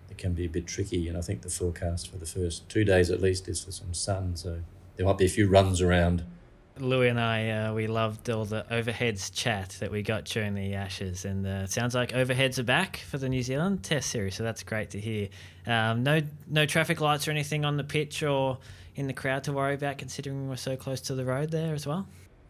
it 0.10 0.18
can 0.18 0.34
be 0.34 0.46
a 0.46 0.50
bit 0.50 0.68
tricky. 0.68 1.08
And 1.08 1.18
I 1.18 1.22
think 1.22 1.42
the 1.42 1.50
forecast 1.50 2.10
for 2.10 2.18
the 2.18 2.26
first 2.26 2.70
two 2.70 2.84
days 2.84 3.10
at 3.10 3.22
least 3.22 3.48
is 3.48 3.64
for 3.64 3.72
some 3.72 3.94
sun. 3.94 4.36
So 4.36 4.62
there 4.96 5.06
might 5.06 5.18
be 5.18 5.26
a 5.26 5.30
few 5.30 5.50
runs 5.50 5.82
around. 5.82 6.24
Louis 6.82 7.10
and 7.10 7.20
I, 7.20 7.50
uh, 7.50 7.74
we 7.74 7.88
loved 7.88 8.30
all 8.30 8.46
the 8.46 8.66
overheads 8.72 9.34
chat 9.34 9.78
that 9.80 9.92
we 9.92 10.02
got 10.02 10.26
during 10.26 10.54
the 10.54 10.74
Ashes, 10.74 11.26
and 11.26 11.46
uh, 11.46 11.64
it 11.64 11.72
sounds 11.72 11.96
like 11.96 12.12
overheads 12.12 12.58
are 12.60 12.64
back 12.64 12.98
for 12.98 13.18
the 13.18 13.30
New 13.30 13.44
Zealand 13.44 13.84
Test 13.84 14.10
series, 14.10 14.36
so 14.36 14.44
that's 14.44 14.64
great 14.64 14.92
to 14.92 15.00
hear. 15.00 15.30
Um, 15.68 16.04
no, 16.04 16.22
no 16.48 16.66
traffic 16.66 17.02
lights 17.02 17.28
or 17.28 17.32
anything 17.32 17.66
on 17.66 17.78
the 17.78 17.84
pitch 17.84 18.24
or 18.24 18.58
in 18.96 19.08
the 19.08 19.14
crowd 19.14 19.44
to 19.46 19.54
worry 19.54 19.76
about, 19.76 19.98
considering 19.98 20.50
we're 20.50 20.56
so 20.56 20.76
close 20.76 21.02
to 21.02 21.16
the 21.16 21.26
road 21.26 21.52
there 21.52 21.74
as 21.74 21.86
well. 21.86 22.08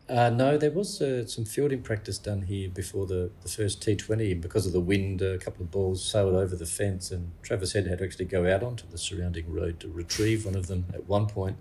Uh, 0.10 0.32
no, 0.32 0.58
there 0.58 0.72
was 0.72 1.02
uh, 1.02 1.26
some 1.28 1.46
fielding 1.46 1.84
practice 1.84 2.18
done 2.18 2.42
here 2.42 2.68
before 2.68 3.06
the, 3.06 3.30
the 3.44 3.50
first 3.50 3.80
T20. 3.86 4.42
Because 4.42 4.66
of 4.66 4.74
the 4.74 4.80
wind, 4.80 5.22
a 5.22 5.38
couple 5.38 5.62
of 5.62 5.70
balls 5.70 6.04
sailed 6.04 6.34
over 6.34 6.56
the 6.56 6.66
fence, 6.66 7.12
and 7.12 7.32
Travis 7.44 7.74
Head 7.74 7.86
had 7.86 8.00
to 8.00 8.06
actually 8.06 8.26
go 8.26 8.52
out 8.52 8.64
onto 8.64 8.88
the 8.88 8.98
surrounding 8.98 9.54
road 9.54 9.80
to 9.82 9.88
retrieve 9.88 10.46
one 10.46 10.56
of 10.56 10.66
them 10.66 10.86
at 10.96 11.08
one 11.08 11.28
point. 11.28 11.58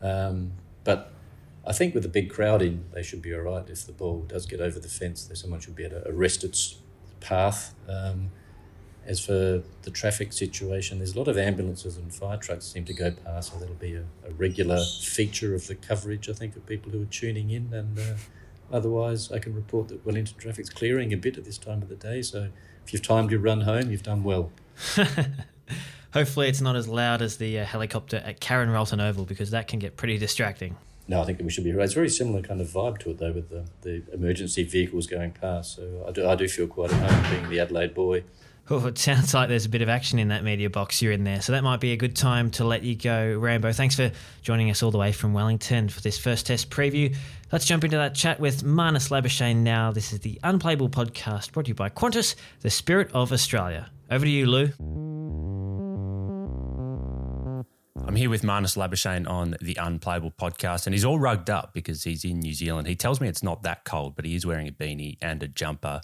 Um, 0.00 0.52
but 0.84 1.12
I 1.64 1.72
think 1.72 1.94
with 1.94 2.02
the 2.02 2.08
big 2.08 2.30
crowd 2.30 2.62
in, 2.62 2.84
they 2.92 3.02
should 3.02 3.20
be 3.20 3.34
all 3.34 3.42
right. 3.42 3.68
If 3.68 3.86
the 3.86 3.92
ball 3.92 4.22
does 4.22 4.46
get 4.46 4.60
over 4.60 4.78
the 4.78 4.88
fence, 4.88 5.30
someone 5.34 5.60
should 5.60 5.76
be 5.76 5.84
able 5.84 6.00
to 6.00 6.08
arrest 6.08 6.42
its 6.42 6.76
path. 7.20 7.74
Um, 7.88 8.30
as 9.06 9.24
for 9.24 9.62
the 9.82 9.90
traffic 9.90 10.32
situation, 10.32 10.98
there's 10.98 11.14
a 11.14 11.18
lot 11.18 11.28
of 11.28 11.36
ambulances 11.36 11.96
and 11.96 12.14
fire 12.14 12.36
trucks 12.36 12.66
seem 12.66 12.84
to 12.84 12.94
go 12.94 13.10
past, 13.10 13.52
so 13.52 13.58
that'll 13.58 13.74
be 13.74 13.94
a, 13.94 14.04
a 14.26 14.32
regular 14.36 14.82
feature 15.02 15.54
of 15.54 15.66
the 15.66 15.74
coverage, 15.74 16.28
I 16.28 16.32
think, 16.32 16.54
of 16.56 16.66
people 16.66 16.92
who 16.92 17.02
are 17.02 17.06
tuning 17.06 17.50
in. 17.50 17.72
And 17.72 17.98
uh, 17.98 18.14
otherwise, 18.72 19.32
I 19.32 19.38
can 19.38 19.54
report 19.54 19.88
that 19.88 20.04
Wellington 20.04 20.38
traffic's 20.38 20.70
clearing 20.70 21.12
a 21.12 21.16
bit 21.16 21.36
at 21.36 21.44
this 21.44 21.58
time 21.58 21.82
of 21.82 21.88
the 21.88 21.96
day. 21.96 22.22
So 22.22 22.50
if 22.84 22.92
you've 22.92 23.02
timed 23.02 23.30
your 23.30 23.40
run 23.40 23.62
home, 23.62 23.90
you've 23.90 24.02
done 24.02 24.22
well. 24.22 24.52
Hopefully, 26.12 26.48
it's 26.48 26.60
not 26.60 26.76
as 26.76 26.88
loud 26.88 27.22
as 27.22 27.36
the 27.36 27.60
uh, 27.60 27.64
helicopter 27.64 28.22
at 28.24 28.40
Karen 28.40 28.70
Rolton 28.70 29.00
Oval 29.00 29.24
because 29.24 29.50
that 29.52 29.68
can 29.68 29.78
get 29.78 29.96
pretty 29.96 30.18
distracting. 30.18 30.76
No, 31.10 31.20
I 31.20 31.24
think 31.24 31.40
we 31.40 31.50
should 31.50 31.64
be. 31.64 31.70
It's 31.70 31.92
very 31.92 32.08
similar 32.08 32.40
kind 32.40 32.60
of 32.60 32.68
vibe 32.68 32.98
to 32.98 33.10
it, 33.10 33.18
though, 33.18 33.32
with 33.32 33.50
the, 33.50 33.64
the 33.80 34.04
emergency 34.14 34.62
vehicles 34.62 35.08
going 35.08 35.32
past. 35.32 35.74
So 35.74 36.04
I 36.06 36.12
do, 36.12 36.24
I 36.24 36.36
do 36.36 36.46
feel 36.46 36.68
quite 36.68 36.92
at 36.92 37.10
home 37.10 37.32
being 37.32 37.50
the 37.50 37.58
Adelaide 37.58 37.94
boy. 37.94 38.22
Oh, 38.70 38.86
it 38.86 38.96
sounds 38.96 39.34
like 39.34 39.48
there's 39.48 39.64
a 39.64 39.68
bit 39.68 39.82
of 39.82 39.88
action 39.88 40.20
in 40.20 40.28
that 40.28 40.44
media 40.44 40.70
box 40.70 41.02
you're 41.02 41.10
in 41.10 41.24
there. 41.24 41.40
So 41.40 41.50
that 41.50 41.64
might 41.64 41.80
be 41.80 41.90
a 41.90 41.96
good 41.96 42.14
time 42.14 42.52
to 42.52 42.64
let 42.64 42.84
you 42.84 42.94
go, 42.94 43.36
Rambo. 43.36 43.72
Thanks 43.72 43.96
for 43.96 44.12
joining 44.42 44.70
us 44.70 44.84
all 44.84 44.92
the 44.92 44.98
way 44.98 45.10
from 45.10 45.32
Wellington 45.32 45.88
for 45.88 46.00
this 46.00 46.16
first 46.16 46.46
test 46.46 46.70
preview. 46.70 47.16
Let's 47.50 47.64
jump 47.64 47.82
into 47.82 47.96
that 47.96 48.14
chat 48.14 48.38
with 48.38 48.62
Marnus 48.62 49.10
Labuschagne 49.10 49.56
now. 49.56 49.90
This 49.90 50.12
is 50.12 50.20
the 50.20 50.38
Unplayable 50.44 50.90
podcast 50.90 51.50
brought 51.50 51.64
to 51.64 51.70
you 51.70 51.74
by 51.74 51.88
Qantas, 51.88 52.36
the 52.60 52.70
spirit 52.70 53.10
of 53.12 53.32
Australia. 53.32 53.90
Over 54.12 54.24
to 54.24 54.30
you, 54.30 54.46
Lou. 54.46 55.19
I'm 58.10 58.16
here 58.16 58.28
with 58.28 58.42
Marnus 58.42 58.76
Labuschagne 58.76 59.30
on 59.30 59.54
the 59.60 59.76
Unplayable 59.80 60.32
podcast, 60.32 60.84
and 60.88 60.92
he's 60.92 61.04
all 61.04 61.20
rugged 61.20 61.48
up 61.48 61.72
because 61.72 62.02
he's 62.02 62.24
in 62.24 62.40
New 62.40 62.52
Zealand. 62.52 62.88
He 62.88 62.96
tells 62.96 63.20
me 63.20 63.28
it's 63.28 63.44
not 63.44 63.62
that 63.62 63.84
cold, 63.84 64.16
but 64.16 64.24
he 64.24 64.34
is 64.34 64.44
wearing 64.44 64.66
a 64.66 64.72
beanie 64.72 65.16
and 65.22 65.40
a 65.44 65.46
jumper. 65.46 66.00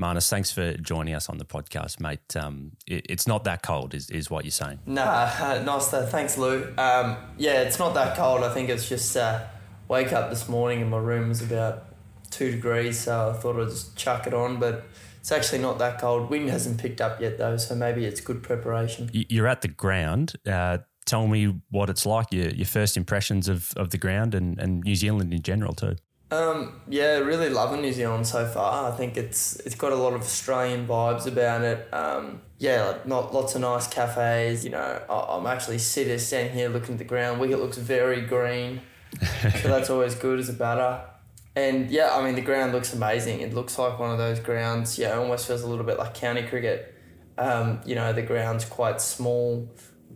Marnus, 0.00 0.30
thanks 0.30 0.52
for 0.52 0.74
joining 0.74 1.16
us 1.16 1.28
on 1.28 1.38
the 1.38 1.44
podcast, 1.44 1.98
mate. 1.98 2.36
Um, 2.36 2.76
it, 2.86 3.06
it's 3.10 3.26
not 3.26 3.42
that 3.42 3.64
cold, 3.64 3.92
is, 3.92 4.08
is 4.08 4.30
what 4.30 4.44
you're 4.44 4.52
saying. 4.52 4.78
Nah, 4.86 5.32
uh, 5.40 5.62
nice. 5.66 5.88
To, 5.88 6.02
thanks, 6.02 6.38
Lou. 6.38 6.62
Um, 6.78 7.16
yeah, 7.38 7.62
it's 7.62 7.80
not 7.80 7.92
that 7.94 8.16
cold. 8.16 8.44
I 8.44 8.54
think 8.54 8.68
it's 8.68 8.88
just 8.88 9.16
uh, 9.16 9.44
wake 9.88 10.12
up 10.12 10.30
this 10.30 10.48
morning 10.48 10.80
and 10.80 10.88
my 10.92 10.98
room 10.98 11.28
was 11.28 11.42
about 11.42 11.86
two 12.30 12.52
degrees, 12.52 13.00
so 13.00 13.30
I 13.30 13.32
thought 13.32 13.60
I'd 13.60 13.70
just 13.70 13.96
chuck 13.96 14.28
it 14.28 14.32
on, 14.32 14.60
but 14.60 14.84
it's 15.18 15.32
actually 15.32 15.58
not 15.58 15.80
that 15.80 16.00
cold. 16.00 16.30
Wind 16.30 16.50
hasn't 16.50 16.78
picked 16.78 17.00
up 17.00 17.20
yet, 17.20 17.36
though, 17.36 17.56
so 17.56 17.74
maybe 17.74 18.04
it's 18.04 18.20
good 18.20 18.44
preparation. 18.44 19.10
You're 19.12 19.48
at 19.48 19.62
the 19.62 19.68
ground. 19.68 20.34
Uh, 20.46 20.78
tell 21.08 21.26
me 21.26 21.60
what 21.70 21.90
it's 21.90 22.06
like, 22.06 22.32
your, 22.32 22.50
your 22.50 22.66
first 22.66 22.96
impressions 22.96 23.48
of, 23.48 23.72
of 23.76 23.90
the 23.90 23.98
ground 23.98 24.34
and, 24.34 24.58
and 24.58 24.82
New 24.82 24.94
Zealand 24.94 25.32
in 25.32 25.42
general, 25.42 25.72
too. 25.72 25.96
Um, 26.30 26.82
yeah, 26.88 27.18
really 27.18 27.48
loving 27.48 27.80
New 27.80 27.92
Zealand 27.92 28.26
so 28.26 28.46
far. 28.46 28.92
I 28.92 28.94
think 28.94 29.16
it's 29.16 29.56
it's 29.60 29.74
got 29.74 29.92
a 29.92 29.96
lot 29.96 30.12
of 30.12 30.20
Australian 30.20 30.86
vibes 30.86 31.26
about 31.26 31.62
it. 31.62 31.88
Um, 31.92 32.42
yeah, 32.58 32.98
not 33.06 33.32
lots 33.32 33.54
of 33.54 33.62
nice 33.62 33.86
cafes. 33.86 34.62
You 34.62 34.70
know, 34.70 35.02
I, 35.08 35.36
am 35.38 35.46
actually 35.46 35.78
sitting 35.78 36.18
standing 36.18 36.52
here 36.52 36.68
looking 36.68 36.94
at 36.94 36.98
the 36.98 37.04
ground. 37.04 37.40
Wicket 37.40 37.60
looks 37.60 37.78
very 37.78 38.20
green, 38.20 38.82
so 39.22 39.48
that's 39.68 39.88
always 39.88 40.14
good 40.14 40.38
as 40.38 40.50
a 40.50 40.52
batter. 40.52 41.02
And 41.56 41.90
yeah, 41.90 42.14
I 42.14 42.22
mean 42.22 42.34
the 42.34 42.42
ground 42.42 42.72
looks 42.72 42.92
amazing. 42.92 43.40
It 43.40 43.54
looks 43.54 43.78
like 43.78 43.98
one 43.98 44.10
of 44.10 44.18
those 44.18 44.38
grounds. 44.38 44.98
Yeah, 44.98 45.16
almost 45.16 45.46
feels 45.46 45.62
a 45.62 45.66
little 45.66 45.86
bit 45.86 45.98
like 45.98 46.12
county 46.12 46.42
cricket. 46.42 46.94
Um, 47.38 47.80
you 47.86 47.94
know, 47.94 48.12
the 48.12 48.22
ground's 48.22 48.66
quite 48.66 49.00
small, 49.00 49.66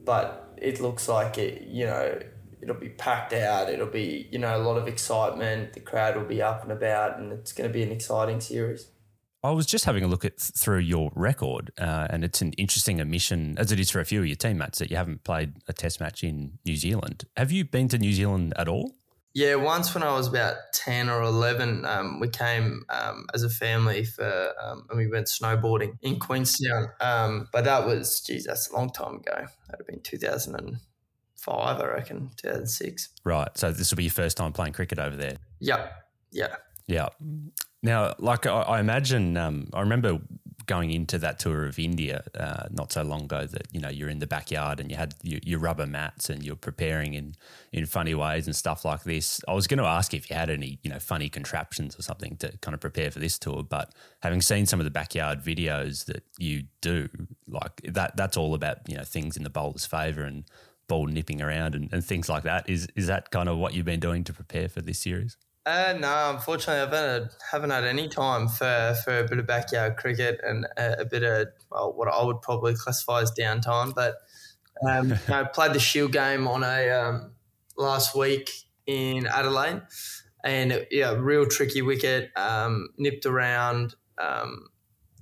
but 0.04 0.54
it 0.56 0.80
looks 0.80 1.08
like 1.08 1.38
it. 1.38 1.62
You 1.62 1.86
know, 1.86 2.18
it'll 2.60 2.76
be 2.76 2.90
packed 2.90 3.32
out. 3.32 3.68
It'll 3.68 3.86
be 3.86 4.28
you 4.30 4.38
know 4.38 4.56
a 4.56 4.62
lot 4.62 4.76
of 4.76 4.88
excitement. 4.88 5.72
The 5.74 5.80
crowd 5.80 6.16
will 6.16 6.24
be 6.24 6.40
up 6.40 6.62
and 6.62 6.72
about, 6.72 7.18
and 7.18 7.32
it's 7.32 7.52
going 7.52 7.68
to 7.68 7.72
be 7.72 7.82
an 7.82 7.92
exciting 7.92 8.40
series. 8.40 8.88
I 9.44 9.50
was 9.50 9.66
just 9.66 9.86
having 9.86 10.04
a 10.04 10.06
look 10.06 10.24
at 10.24 10.38
through 10.38 10.78
your 10.78 11.10
record, 11.16 11.72
uh, 11.76 12.06
and 12.10 12.22
it's 12.22 12.40
an 12.42 12.52
interesting 12.52 13.00
omission, 13.00 13.56
as 13.58 13.72
it 13.72 13.80
is 13.80 13.90
for 13.90 13.98
a 13.98 14.04
few 14.04 14.20
of 14.20 14.26
your 14.26 14.36
teammates, 14.36 14.78
that 14.78 14.88
you 14.88 14.96
haven't 14.96 15.24
played 15.24 15.54
a 15.66 15.72
Test 15.72 15.98
match 15.98 16.22
in 16.22 16.58
New 16.64 16.76
Zealand. 16.76 17.24
Have 17.36 17.50
you 17.50 17.64
been 17.64 17.88
to 17.88 17.98
New 17.98 18.12
Zealand 18.12 18.54
at 18.56 18.68
all? 18.68 18.94
Yeah, 19.34 19.54
once 19.54 19.94
when 19.94 20.02
I 20.02 20.14
was 20.14 20.28
about 20.28 20.56
ten 20.74 21.08
or 21.08 21.22
eleven, 21.22 21.84
um, 21.86 22.20
we 22.20 22.28
came 22.28 22.84
um, 22.90 23.26
as 23.32 23.42
a 23.42 23.48
family 23.48 24.04
for 24.04 24.52
um, 24.62 24.86
and 24.90 24.98
we 24.98 25.06
went 25.08 25.26
snowboarding 25.26 25.96
in 26.02 26.18
Queenstown. 26.18 26.88
Um, 27.00 27.48
but 27.52 27.64
that 27.64 27.86
was, 27.86 28.20
geez, 28.20 28.44
that's 28.44 28.70
a 28.70 28.74
long 28.74 28.90
time 28.90 29.16
ago. 29.16 29.32
That'd 29.34 29.78
have 29.78 29.86
been 29.86 30.02
two 30.02 30.18
thousand 30.18 30.56
and 30.56 30.76
five, 31.42 31.80
I 31.80 31.86
reckon, 31.86 32.30
2006. 32.36 33.08
Right. 33.24 33.48
So 33.56 33.72
this 33.72 33.90
will 33.90 33.96
be 33.96 34.04
your 34.04 34.12
first 34.12 34.36
time 34.36 34.52
playing 34.52 34.72
cricket 34.72 34.98
over 34.98 35.16
there. 35.16 35.36
Yeah. 35.60 35.88
Yeah. 36.30 36.56
Yeah. 36.86 37.08
Now, 37.82 38.14
like 38.18 38.46
I, 38.46 38.62
I 38.62 38.80
imagine, 38.80 39.36
um, 39.36 39.68
I 39.74 39.80
remember 39.80 40.20
going 40.66 40.90
into 40.90 41.18
that 41.18 41.38
tour 41.38 41.66
of 41.66 41.78
India 41.78 42.22
uh, 42.38 42.64
not 42.70 42.92
so 42.92 43.02
long 43.02 43.24
ago 43.24 43.46
that 43.46 43.66
you 43.72 43.80
know 43.80 43.88
you're 43.88 44.08
in 44.08 44.18
the 44.18 44.26
backyard 44.26 44.80
and 44.80 44.90
you 44.90 44.96
had 44.96 45.14
your, 45.22 45.40
your, 45.42 45.58
rubber 45.58 45.86
mats 45.86 46.28
and 46.30 46.42
you're 46.42 46.56
preparing 46.56 47.14
in 47.14 47.34
in 47.72 47.86
funny 47.86 48.14
ways 48.14 48.46
and 48.46 48.54
stuff 48.56 48.84
like 48.84 49.02
this. 49.04 49.40
I 49.48 49.54
was 49.54 49.66
going 49.66 49.78
to 49.78 49.84
ask 49.84 50.14
if 50.14 50.28
you 50.30 50.36
had 50.36 50.50
any 50.50 50.78
you 50.82 50.90
know 50.90 50.98
funny 50.98 51.28
contraptions 51.28 51.98
or 51.98 52.02
something 52.02 52.36
to 52.36 52.56
kind 52.58 52.74
of 52.74 52.80
prepare 52.80 53.10
for 53.10 53.18
this 53.18 53.38
tour, 53.38 53.62
but 53.62 53.92
having 54.22 54.40
seen 54.40 54.66
some 54.66 54.80
of 54.80 54.84
the 54.84 54.90
backyard 54.90 55.42
videos 55.42 56.06
that 56.06 56.24
you 56.38 56.64
do, 56.80 57.08
like 57.48 57.80
that 57.84 58.16
that's 58.16 58.36
all 58.36 58.54
about 58.54 58.88
you 58.88 58.96
know 58.96 59.04
things 59.04 59.36
in 59.36 59.42
the 59.42 59.50
bowler's 59.50 59.86
favour 59.86 60.22
and 60.22 60.44
ball 60.88 61.06
nipping 61.06 61.40
around 61.40 61.74
and, 61.74 61.92
and 61.92 62.04
things 62.04 62.28
like 62.28 62.42
that. 62.42 62.68
Is 62.68 62.88
is 62.96 63.06
that 63.06 63.30
kind 63.30 63.48
of 63.48 63.58
what 63.58 63.74
you've 63.74 63.86
been 63.86 64.00
doing 64.00 64.24
to 64.24 64.32
prepare 64.32 64.68
for 64.68 64.80
this 64.80 64.98
series? 64.98 65.36
Uh, 65.64 65.94
no, 65.98 66.30
unfortunately, 66.34 66.74
I 66.74 67.00
haven't, 67.00 67.32
haven't 67.50 67.70
had 67.70 67.84
any 67.84 68.08
time 68.08 68.48
for, 68.48 68.96
for 69.04 69.20
a 69.20 69.28
bit 69.28 69.38
of 69.38 69.46
backyard 69.46 69.96
cricket 69.96 70.40
and 70.44 70.66
a, 70.76 71.02
a 71.02 71.04
bit 71.04 71.22
of 71.22 71.48
well, 71.70 71.92
what 71.92 72.08
I 72.08 72.24
would 72.24 72.42
probably 72.42 72.74
classify 72.74 73.22
as 73.22 73.30
downtime. 73.30 73.94
But 73.94 74.16
um, 74.88 75.14
I 75.28 75.44
played 75.44 75.72
the 75.72 75.78
Shield 75.78 76.12
game 76.12 76.48
on 76.48 76.64
a 76.64 76.90
um, 76.90 77.32
last 77.76 78.16
week 78.16 78.50
in 78.86 79.26
Adelaide, 79.26 79.82
and 80.44 80.84
yeah, 80.90 81.14
real 81.16 81.46
tricky 81.46 81.82
wicket, 81.82 82.30
um, 82.34 82.88
nipped 82.98 83.24
around, 83.24 83.94
um, 84.18 84.68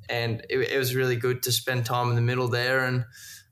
and 0.08 0.40
it, 0.48 0.58
it 0.58 0.78
was 0.78 0.94
really 0.94 1.16
good 1.16 1.42
to 1.42 1.52
spend 1.52 1.84
time 1.84 2.08
in 2.08 2.14
the 2.14 2.22
middle 2.22 2.48
there 2.48 2.86
and 2.86 3.04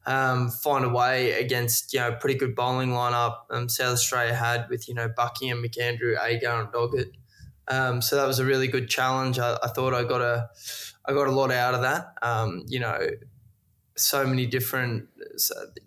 um, 0.08 0.48
find 0.48 0.86
a 0.86 0.88
way 0.88 1.32
against 1.32 1.92
you 1.92 2.00
know 2.00 2.12
pretty 2.12 2.38
good 2.38 2.54
bowling 2.54 2.90
lineup 2.90 3.40
um, 3.50 3.68
South 3.68 3.92
Australia 3.92 4.34
had 4.34 4.66
with 4.70 4.88
you 4.88 4.94
know 4.94 5.08
Buckingham, 5.14 5.62
McAndrew, 5.62 6.16
Agar, 6.20 6.62
and 6.62 6.72
Doggett. 6.72 7.12
Um, 7.68 8.00
so 8.00 8.16
that 8.16 8.26
was 8.26 8.38
a 8.38 8.44
really 8.46 8.68
good 8.68 8.88
challenge. 8.88 9.38
I, 9.38 9.58
I, 9.62 9.68
thought 9.68 9.92
I 9.92 10.04
got 10.04 10.22
a 10.22 10.48
I 11.04 11.12
got 11.12 11.28
a 11.28 11.30
lot 11.30 11.52
out 11.52 11.74
of 11.74 11.82
that. 11.82 12.14
Um, 12.22 12.64
you 12.66 12.80
know, 12.80 12.98
so 13.96 14.26
many 14.26 14.46
different 14.46 15.08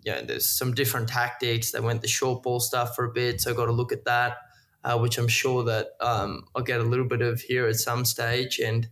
you 0.04 0.12
know 0.12 0.22
there's 0.22 0.48
some 0.48 0.72
different 0.72 1.08
tactics. 1.08 1.72
They 1.72 1.80
went 1.80 2.00
the 2.00 2.08
short 2.08 2.44
ball 2.44 2.60
stuff 2.60 2.94
for 2.94 3.04
a 3.04 3.12
bit, 3.12 3.40
so 3.40 3.50
I 3.50 3.54
got 3.54 3.66
to 3.66 3.72
look 3.72 3.90
at 3.90 4.04
that, 4.04 4.36
uh, 4.84 4.96
which 5.00 5.18
I'm 5.18 5.26
sure 5.26 5.64
that 5.64 5.88
um, 6.00 6.44
I'll 6.54 6.62
get 6.62 6.78
a 6.78 6.84
little 6.84 7.08
bit 7.08 7.22
of 7.22 7.40
here 7.40 7.66
at 7.66 7.74
some 7.74 8.04
stage. 8.04 8.60
And 8.60 8.88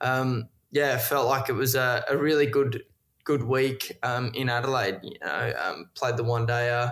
um, 0.00 0.50
yeah, 0.70 0.94
it 0.94 1.00
felt 1.00 1.26
like 1.26 1.48
it 1.48 1.54
was 1.54 1.74
a, 1.74 2.04
a 2.08 2.16
really 2.16 2.46
good 2.46 2.84
good 3.28 3.44
week 3.44 3.98
um, 4.02 4.32
in 4.34 4.48
Adelaide. 4.48 5.00
You 5.02 5.18
know, 5.22 5.52
um, 5.62 5.90
played 5.94 6.16
the 6.16 6.24
one 6.24 6.46
day, 6.46 6.88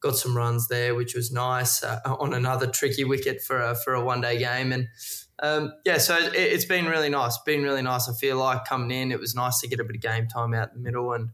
got 0.00 0.14
some 0.14 0.36
runs 0.36 0.68
there, 0.68 0.94
which 0.94 1.14
was 1.14 1.32
nice 1.32 1.82
uh, 1.82 2.00
on 2.04 2.34
another 2.34 2.66
tricky 2.66 3.02
wicket 3.02 3.40
for 3.40 3.58
a, 3.58 3.74
for 3.74 3.94
a 3.94 4.04
one 4.04 4.20
day 4.20 4.38
game, 4.38 4.72
and 4.72 4.88
um, 5.42 5.72
yeah, 5.86 5.96
so 5.96 6.18
it, 6.18 6.52
has 6.52 6.66
been 6.66 6.84
really 6.84 7.08
nice. 7.08 7.38
Been 7.46 7.62
really 7.62 7.80
nice. 7.80 8.10
I 8.10 8.12
feel 8.12 8.36
like 8.36 8.66
coming 8.66 8.90
in, 8.90 9.10
it 9.10 9.18
was 9.18 9.34
nice 9.34 9.58
to 9.60 9.68
get 9.68 9.80
a 9.80 9.84
bit 9.84 9.96
of 9.96 10.02
game 10.02 10.28
time 10.28 10.52
out 10.52 10.68
in 10.68 10.82
the 10.82 10.84
middle 10.84 11.14
and 11.14 11.30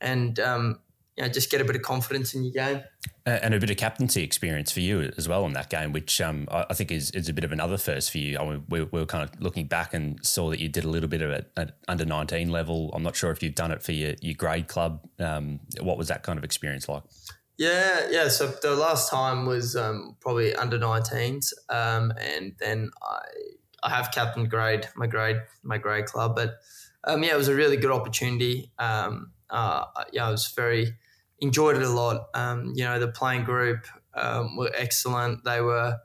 and 0.00 0.38
um, 0.38 0.78
you 1.18 1.24
know, 1.24 1.28
just 1.28 1.50
get 1.50 1.60
a 1.60 1.64
bit 1.64 1.74
of 1.74 1.82
confidence 1.82 2.32
in 2.32 2.44
your 2.44 2.52
game. 2.52 2.84
And 3.26 3.52
a 3.52 3.58
bit 3.58 3.70
of 3.70 3.76
captaincy 3.76 4.22
experience 4.22 4.70
for 4.70 4.78
you 4.78 5.10
as 5.18 5.28
well 5.28 5.44
in 5.46 5.52
that 5.54 5.68
game, 5.68 5.92
which 5.92 6.20
um, 6.20 6.46
I 6.50 6.72
think 6.72 6.92
is, 6.92 7.10
is 7.10 7.28
a 7.28 7.32
bit 7.32 7.42
of 7.42 7.50
another 7.50 7.76
first 7.76 8.12
for 8.12 8.18
you. 8.18 8.38
I 8.38 8.44
mean, 8.44 8.64
we, 8.68 8.84
we, 8.84 9.00
were 9.00 9.06
kind 9.06 9.28
of 9.28 9.40
looking 9.40 9.66
back 9.66 9.92
and 9.92 10.24
saw 10.24 10.48
that 10.50 10.60
you 10.60 10.68
did 10.68 10.84
a 10.84 10.88
little 10.88 11.08
bit 11.08 11.20
of 11.20 11.30
it 11.30 11.50
at 11.56 11.76
under 11.88 12.04
19 12.04 12.50
level. 12.50 12.92
I'm 12.94 13.02
not 13.02 13.16
sure 13.16 13.32
if 13.32 13.42
you've 13.42 13.56
done 13.56 13.72
it 13.72 13.82
for 13.82 13.90
your, 13.90 14.14
your 14.22 14.34
grade 14.34 14.68
club. 14.68 15.00
Um, 15.18 15.58
what 15.80 15.98
was 15.98 16.06
that 16.06 16.22
kind 16.22 16.38
of 16.38 16.44
experience 16.44 16.88
like? 16.88 17.02
Yeah, 17.58 18.06
yeah. 18.08 18.28
So 18.28 18.46
the 18.46 18.76
last 18.76 19.10
time 19.10 19.44
was 19.44 19.74
um, 19.74 20.16
probably 20.20 20.54
under 20.54 20.78
19s, 20.78 21.52
um, 21.68 22.12
and 22.16 22.54
then 22.60 22.90
I 23.02 23.18
I 23.82 23.90
have 23.90 24.10
captain 24.12 24.48
grade 24.48 24.88
my 24.94 25.08
grade 25.08 25.40
my 25.64 25.76
grade 25.76 26.06
club, 26.06 26.36
but 26.36 26.60
um, 27.02 27.24
yeah, 27.24 27.34
it 27.34 27.36
was 27.36 27.48
a 27.48 27.54
really 27.54 27.76
good 27.76 27.90
opportunity. 27.90 28.70
Um, 28.78 29.32
uh, 29.50 29.84
yeah, 30.12 30.28
I 30.28 30.30
was 30.30 30.46
very 30.54 30.94
enjoyed 31.40 31.76
it 31.76 31.82
a 31.82 31.88
lot. 31.88 32.28
Um, 32.34 32.72
you 32.74 32.84
know, 32.84 32.98
the 32.98 33.08
playing 33.08 33.44
group 33.44 33.86
um, 34.14 34.56
were 34.56 34.72
excellent. 34.74 35.44
They 35.44 35.60
were. 35.60 35.98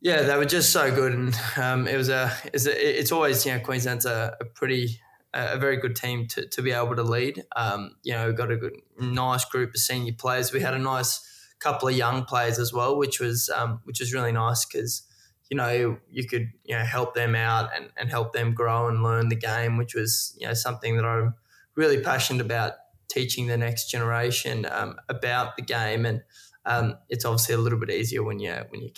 Yeah, 0.00 0.22
they 0.22 0.36
were 0.36 0.44
just 0.44 0.70
so 0.70 0.94
good, 0.94 1.12
and 1.12 1.88
it 1.88 1.96
was 1.96 2.08
a, 2.08 2.32
it's, 2.54 2.66
a, 2.66 2.98
it's 3.00 3.10
always 3.10 3.44
you 3.44 3.52
know 3.52 3.58
Queensland's 3.58 4.06
a, 4.06 4.36
a 4.40 4.44
pretty 4.44 5.00
a 5.34 5.58
very 5.58 5.76
good 5.76 5.94
team 5.94 6.26
to, 6.28 6.46
to 6.46 6.62
be 6.62 6.72
able 6.72 6.96
to 6.96 7.02
lead. 7.02 7.44
Um, 7.54 7.96
you 8.02 8.12
know, 8.12 8.32
got 8.32 8.50
a 8.50 8.56
good, 8.56 8.74
nice 8.98 9.44
group 9.44 9.74
of 9.74 9.80
senior 9.80 10.14
players. 10.14 10.52
We 10.52 10.60
had 10.60 10.74
a 10.74 10.78
nice 10.78 11.24
couple 11.60 11.88
of 11.88 11.96
young 11.96 12.24
players 12.24 12.58
as 12.58 12.72
well, 12.72 12.96
which 12.96 13.20
was 13.20 13.50
um, 13.54 13.80
which 13.84 14.00
was 14.00 14.14
really 14.14 14.32
nice 14.32 14.64
because 14.64 15.02
you 15.50 15.56
know 15.56 15.98
you 16.10 16.26
could 16.26 16.48
you 16.64 16.76
know 16.76 16.84
help 16.84 17.14
them 17.14 17.34
out 17.34 17.70
and, 17.76 17.90
and 17.96 18.10
help 18.10 18.32
them 18.32 18.54
grow 18.54 18.88
and 18.88 19.02
learn 19.02 19.28
the 19.28 19.36
game, 19.36 19.76
which 19.76 19.94
was 19.94 20.34
you 20.38 20.46
know 20.46 20.54
something 20.54 20.96
that 20.96 21.04
I'm 21.04 21.34
really 21.74 22.00
passionate 22.00 22.44
about 22.44 22.72
teaching 23.08 23.46
the 23.46 23.56
next 23.56 23.90
generation 23.90 24.66
um, 24.70 24.96
about 25.08 25.56
the 25.56 25.62
game, 25.62 26.06
and 26.06 26.22
um, 26.64 26.96
it's 27.08 27.24
obviously 27.24 27.54
a 27.54 27.58
little 27.58 27.78
bit 27.78 27.90
easier 27.90 28.22
when 28.22 28.38
you 28.38 28.54
when 28.68 28.82
you. 28.82 28.90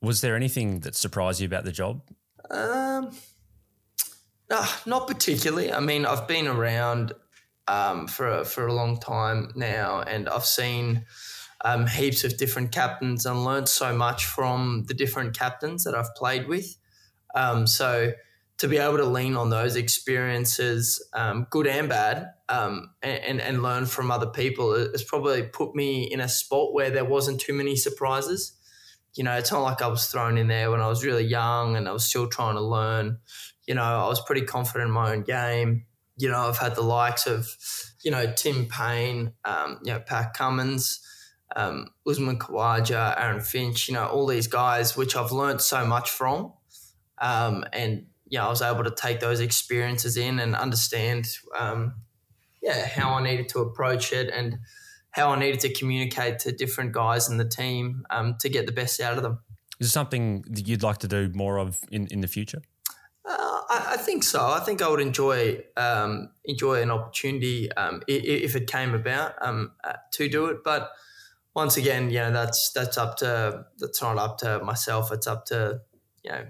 Was 0.00 0.20
there 0.20 0.36
anything 0.36 0.80
that 0.80 0.94
surprised 0.94 1.40
you 1.40 1.46
about 1.46 1.64
the 1.64 1.72
job? 1.72 2.02
Um, 2.50 3.10
uh, 4.50 4.66
not 4.84 5.08
particularly. 5.08 5.72
I 5.72 5.80
mean, 5.80 6.06
I've 6.06 6.28
been 6.28 6.46
around 6.46 7.12
um, 7.66 8.06
for 8.06 8.28
a, 8.28 8.44
for 8.44 8.66
a 8.66 8.72
long 8.72 9.00
time 9.00 9.52
now, 9.56 10.00
and 10.00 10.28
I've 10.28 10.44
seen 10.44 11.04
um, 11.64 11.86
heaps 11.86 12.24
of 12.24 12.36
different 12.36 12.70
captains 12.72 13.26
and 13.26 13.44
learned 13.44 13.68
so 13.68 13.96
much 13.96 14.26
from 14.26 14.84
the 14.86 14.94
different 14.94 15.36
captains 15.36 15.84
that 15.84 15.94
I've 15.94 16.14
played 16.14 16.46
with. 16.46 16.76
Um, 17.34 17.66
so 17.66 18.12
to 18.58 18.68
be 18.68 18.78
able 18.78 18.96
to 18.96 19.04
lean 19.04 19.36
on 19.36 19.50
those 19.50 19.76
experiences, 19.76 21.06
um, 21.12 21.46
good 21.50 21.66
and 21.66 21.88
bad, 21.88 22.30
um, 22.48 22.90
and, 23.02 23.40
and 23.40 23.62
learn 23.62 23.86
from 23.86 24.10
other 24.10 24.26
people 24.26 24.74
has 24.74 25.04
probably 25.04 25.42
put 25.42 25.74
me 25.74 26.04
in 26.04 26.20
a 26.20 26.28
spot 26.28 26.72
where 26.72 26.90
there 26.90 27.04
wasn't 27.04 27.40
too 27.40 27.52
many 27.52 27.76
surprises. 27.76 28.52
You 29.14 29.24
know, 29.24 29.36
it's 29.36 29.52
not 29.52 29.62
like 29.62 29.82
I 29.82 29.88
was 29.88 30.06
thrown 30.06 30.38
in 30.38 30.46
there 30.46 30.70
when 30.70 30.80
I 30.80 30.88
was 30.88 31.04
really 31.04 31.24
young 31.24 31.76
and 31.76 31.88
I 31.88 31.92
was 31.92 32.04
still 32.04 32.28
trying 32.28 32.54
to 32.54 32.62
learn 32.62 33.18
you 33.66 33.74
know, 33.74 33.82
I 33.82 34.06
was 34.06 34.20
pretty 34.20 34.42
confident 34.42 34.88
in 34.88 34.94
my 34.94 35.12
own 35.12 35.22
game. 35.22 35.86
You 36.16 36.30
know, 36.30 36.48
I've 36.48 36.58
had 36.58 36.74
the 36.74 36.82
likes 36.82 37.26
of, 37.26 37.48
you 38.02 38.10
know, 38.10 38.32
Tim 38.32 38.66
Paine, 38.66 39.32
um, 39.44 39.80
you 39.82 39.92
know, 39.92 40.00
Pat 40.00 40.34
Cummins, 40.34 41.00
um, 41.54 41.88
Usman 42.08 42.38
Khawaja, 42.38 43.20
Aaron 43.20 43.40
Finch, 43.40 43.88
you 43.88 43.94
know, 43.94 44.06
all 44.06 44.26
these 44.26 44.46
guys, 44.46 44.96
which 44.96 45.16
I've 45.16 45.32
learned 45.32 45.60
so 45.60 45.84
much 45.84 46.10
from. 46.10 46.52
Um, 47.18 47.64
and, 47.72 48.06
know, 48.30 48.46
I 48.46 48.48
was 48.48 48.62
able 48.62 48.84
to 48.84 48.90
take 48.90 49.20
those 49.20 49.40
experiences 49.40 50.16
in 50.16 50.38
and 50.40 50.54
understand, 50.54 51.26
um, 51.56 51.94
yeah, 52.62 52.86
how 52.86 53.14
I 53.14 53.22
needed 53.22 53.48
to 53.50 53.60
approach 53.60 54.12
it 54.12 54.30
and 54.30 54.58
how 55.10 55.30
I 55.30 55.38
needed 55.38 55.60
to 55.60 55.72
communicate 55.72 56.40
to 56.40 56.52
different 56.52 56.92
guys 56.92 57.28
in 57.28 57.38
the 57.38 57.48
team 57.48 58.04
um, 58.10 58.36
to 58.40 58.48
get 58.48 58.66
the 58.66 58.72
best 58.72 59.00
out 59.00 59.16
of 59.16 59.22
them. 59.22 59.38
Is 59.78 59.88
it 59.88 59.90
something 59.90 60.44
that 60.48 60.66
you'd 60.66 60.82
like 60.82 60.98
to 60.98 61.08
do 61.08 61.30
more 61.34 61.58
of 61.58 61.80
in, 61.90 62.06
in 62.08 62.20
the 62.20 62.28
future? 62.28 62.62
Uh, 63.24 63.60
I, 63.68 63.86
I, 63.92 63.96
think 63.96 64.24
so. 64.24 64.46
I 64.46 64.60
think 64.60 64.82
I 64.82 64.88
would 64.88 65.00
enjoy 65.00 65.62
um, 65.76 66.30
enjoy 66.44 66.80
an 66.82 66.90
opportunity 66.90 67.72
um, 67.72 68.02
if, 68.06 68.54
it 68.54 68.68
came 68.68 68.94
about 68.94 69.34
um, 69.40 69.72
uh, 69.82 69.94
to 70.12 70.28
do 70.28 70.46
it. 70.46 70.58
But 70.64 70.90
once 71.54 71.76
again, 71.76 72.10
you 72.10 72.18
know, 72.18 72.30
that's 72.30 72.70
that's 72.74 72.96
up 72.96 73.16
to 73.16 73.64
that's 73.78 74.00
not 74.00 74.16
up 74.18 74.38
to 74.38 74.60
myself. 74.60 75.10
It's 75.12 75.26
up 75.26 75.44
to 75.46 75.80
you 76.22 76.30
know 76.30 76.44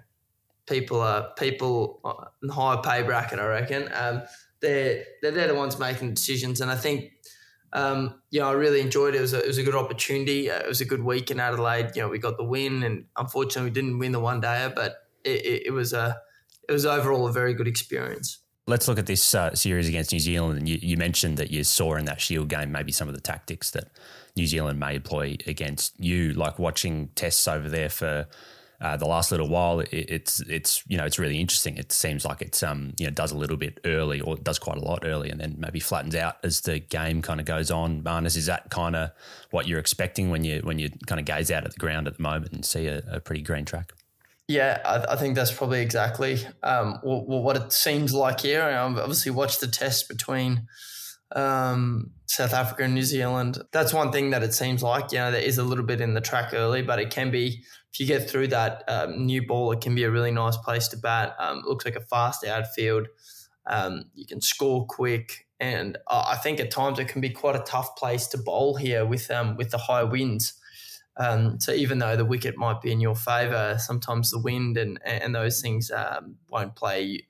people 0.67 1.01
are 1.01 1.31
people 1.39 2.01
in 2.43 2.49
the 2.49 2.55
higher 2.55 2.79
pay 2.79 3.03
bracket. 3.03 3.39
I 3.39 3.47
reckon 3.47 3.89
um, 3.95 4.23
they're, 4.61 5.05
they're 5.23 5.33
they're 5.33 5.49
the 5.49 5.55
ones 5.55 5.79
making 5.79 6.15
decisions, 6.15 6.61
and 6.61 6.71
I 6.71 6.77
think. 6.77 7.13
Um, 7.73 8.23
you 8.31 8.41
know, 8.41 8.49
I 8.49 8.53
really 8.53 8.81
enjoyed 8.81 9.15
it. 9.15 9.19
It 9.19 9.21
was, 9.21 9.35
a, 9.35 9.43
it 9.43 9.47
was 9.49 9.59
a 9.59 9.63
good 9.63 9.75
opportunity. 9.75 10.51
Uh, 10.51 10.61
it 10.61 10.69
was 10.69 10.81
a 10.81 10.87
good 10.87 11.03
week 11.03 11.31
in 11.31 11.41
Adelaide. 11.41 11.91
You 11.95 12.03
know, 12.03 12.09
we 12.09 12.19
got 12.19 12.39
the 12.39 12.45
win, 12.45 12.83
and 12.85 13.07
unfortunately, 13.17 13.71
we 13.71 13.75
didn't 13.75 13.99
win 13.99 14.13
the 14.13 14.21
one 14.21 14.41
day, 14.41 14.73
but 14.75 14.95
it, 15.25 15.45
it, 15.45 15.63
it 15.67 15.71
was 15.73 15.93
a 15.93 16.17
it 16.69 16.73
was 16.73 16.87
overall 16.87 17.27
a 17.27 17.33
very 17.33 17.55
good 17.55 17.69
experience. 17.69 18.39
Let's 18.69 18.89
look 18.89 18.99
at 18.99 19.07
this 19.07 19.35
uh, 19.35 19.55
series 19.55 19.89
against 19.89 20.13
New 20.13 20.19
Zealand. 20.19 20.59
And 20.59 20.69
you, 20.69 20.79
you, 20.83 20.97
mentioned 20.97 21.37
that 21.37 21.51
you 21.51 21.63
saw 21.63 21.95
in 21.95 22.05
that 22.07 22.21
Shield 22.21 22.49
game 22.49 22.73
maybe 22.73 22.91
some 22.91 23.09
of 23.09 23.15
the 23.15 23.21
tactics 23.21 23.71
that 23.71 23.91
New 24.37 24.47
Zealand 24.47 24.81
may 24.81 24.97
employ 24.97 25.37
against 25.47 25.99
you, 26.01 26.33
like 26.33 26.59
watching 26.59 27.11
tests 27.15 27.47
over 27.47 27.69
there 27.69 27.89
for 27.89 28.27
uh, 28.81 28.97
the 28.97 29.07
last 29.07 29.31
little 29.31 29.49
while. 29.49 29.81
It, 29.81 29.91
it's 29.93 30.41
it's 30.41 30.83
you 30.87 30.97
know 30.97 31.05
it's 31.05 31.19
really 31.19 31.41
interesting. 31.41 31.77
It 31.77 31.93
seems 31.93 32.25
like 32.25 32.43
it's 32.43 32.63
um 32.63 32.95
you 32.99 33.07
know 33.07 33.13
does 33.13 33.33
a 33.33 33.37
little 33.37 33.57
bit 33.57 33.81
early 33.85 34.21
or 34.21 34.37
does 34.37 34.59
quite 34.59 34.77
a 34.77 34.85
lot 34.85 35.05
early, 35.05 35.31
and 35.31 35.41
then 35.41 35.57
maybe 35.59 35.81
flattens 35.81 36.15
out 36.15 36.37
as 36.43 36.63
the 36.63 36.79
game 36.79 37.23
kind 37.23 37.41
of 37.41 37.47
goes 37.47 37.71
on. 37.71 38.03
Marnus, 38.03 38.37
is 38.37 38.47
that 38.47 38.71
kind 38.71 38.97
of 38.97 39.11
what 39.51 39.67
you're 39.67 39.79
expecting 39.79 40.31
when 40.31 40.45
you 40.45 40.61
when 40.63 40.79
you 40.79 40.91
kind 41.07 41.19
of 41.19 41.25
gaze 41.25 41.51
out 41.51 41.65
at 41.65 41.73
the 41.73 41.79
ground 41.79 42.07
at 42.07 42.17
the 42.17 42.23
moment 42.23 42.53
and 42.53 42.65
see 42.65 42.87
a, 42.87 43.03
a 43.11 43.21
pretty 43.21 43.43
green 43.43 43.65
track? 43.65 43.93
Yeah, 44.49 44.81
I, 44.85 45.15
I, 45.15 45.17
think 45.17 45.35
that's 45.35 45.51
probably 45.51 45.81
exactly 45.81 46.39
um, 46.63 47.01
what, 47.03 47.27
what, 47.27 47.57
it 47.57 47.73
seems 47.73 48.15
like 48.15 48.43
here. 48.43 48.63
I've 48.63 48.97
obviously 48.97 49.33
watched 49.33 49.61
the 49.61 49.67
test 49.67 50.09
between 50.09 50.69
um, 51.35 52.13
South 52.27 52.55
Africa 52.55 52.85
and 52.85 52.95
New 52.95 53.03
Zealand. 53.03 53.59
That's 53.73 53.93
one 53.93 54.13
thing 54.13 54.31
that 54.31 54.45
it 54.45 54.55
seems 54.55 54.85
like. 54.85 55.11
You 55.11 55.19
know, 55.19 55.33
there 55.33 55.41
is 55.41 55.59
a 55.59 55.65
little 55.65 55.85
bit 55.85 56.01
in 56.01 56.15
the 56.15 56.21
track 56.21 56.55
early, 56.55 56.83
but 56.83 57.01
it 57.01 57.11
can 57.11 57.33
be 57.33 57.65
if 57.97 58.01
you 58.01 58.07
get 58.07 58.29
through 58.29 58.49
that 58.49 58.85
um, 58.89 59.25
new 59.25 59.47
ball, 59.47 59.73
it 59.73 59.81
can 59.81 59.95
be 59.95 60.05
a 60.05 60.11
really 60.11 60.31
nice 60.31 60.59
place 60.59 60.87
to 60.89 60.99
bat. 60.99 61.35
Um, 61.39 61.63
looks 61.67 61.87
like 61.87 61.97
a 61.97 62.01
fast 62.01 62.45
outfield. 62.45 63.09
Um, 63.67 64.11
you 64.15 64.27
can 64.27 64.43
score 64.43 64.85
quick, 64.85 65.47
and 65.61 65.97
I 66.07 66.37
think 66.37 66.61
at 66.61 66.71
times 66.71 66.99
it 66.99 67.09
can 67.09 67.23
be 67.23 67.31
quite 67.31 67.57
a 67.57 67.61
tough 67.61 67.97
place 67.97 68.27
to 68.29 68.39
bowl 68.39 68.77
here 68.77 69.07
with 69.07 69.31
um, 69.31 69.57
with 69.57 69.71
the 69.71 69.79
high 69.79 70.05
winds. 70.05 70.61
Um, 71.17 71.59
so 71.59 71.73
even 71.73 71.99
though 71.99 72.17
the 72.17 72.27
wicket 72.27 72.59
might 72.59 72.83
be 72.83 72.93
in 72.93 73.01
your 73.01 73.17
favour, 73.17 73.79
sometimes 73.79 74.31
the 74.31 74.41
wind 74.41 74.77
and 74.77 75.01
and 75.03 75.35
those 75.35 75.63
things 75.63 75.91
um, 75.91 76.37
won't 76.51 76.77
play 76.77 77.27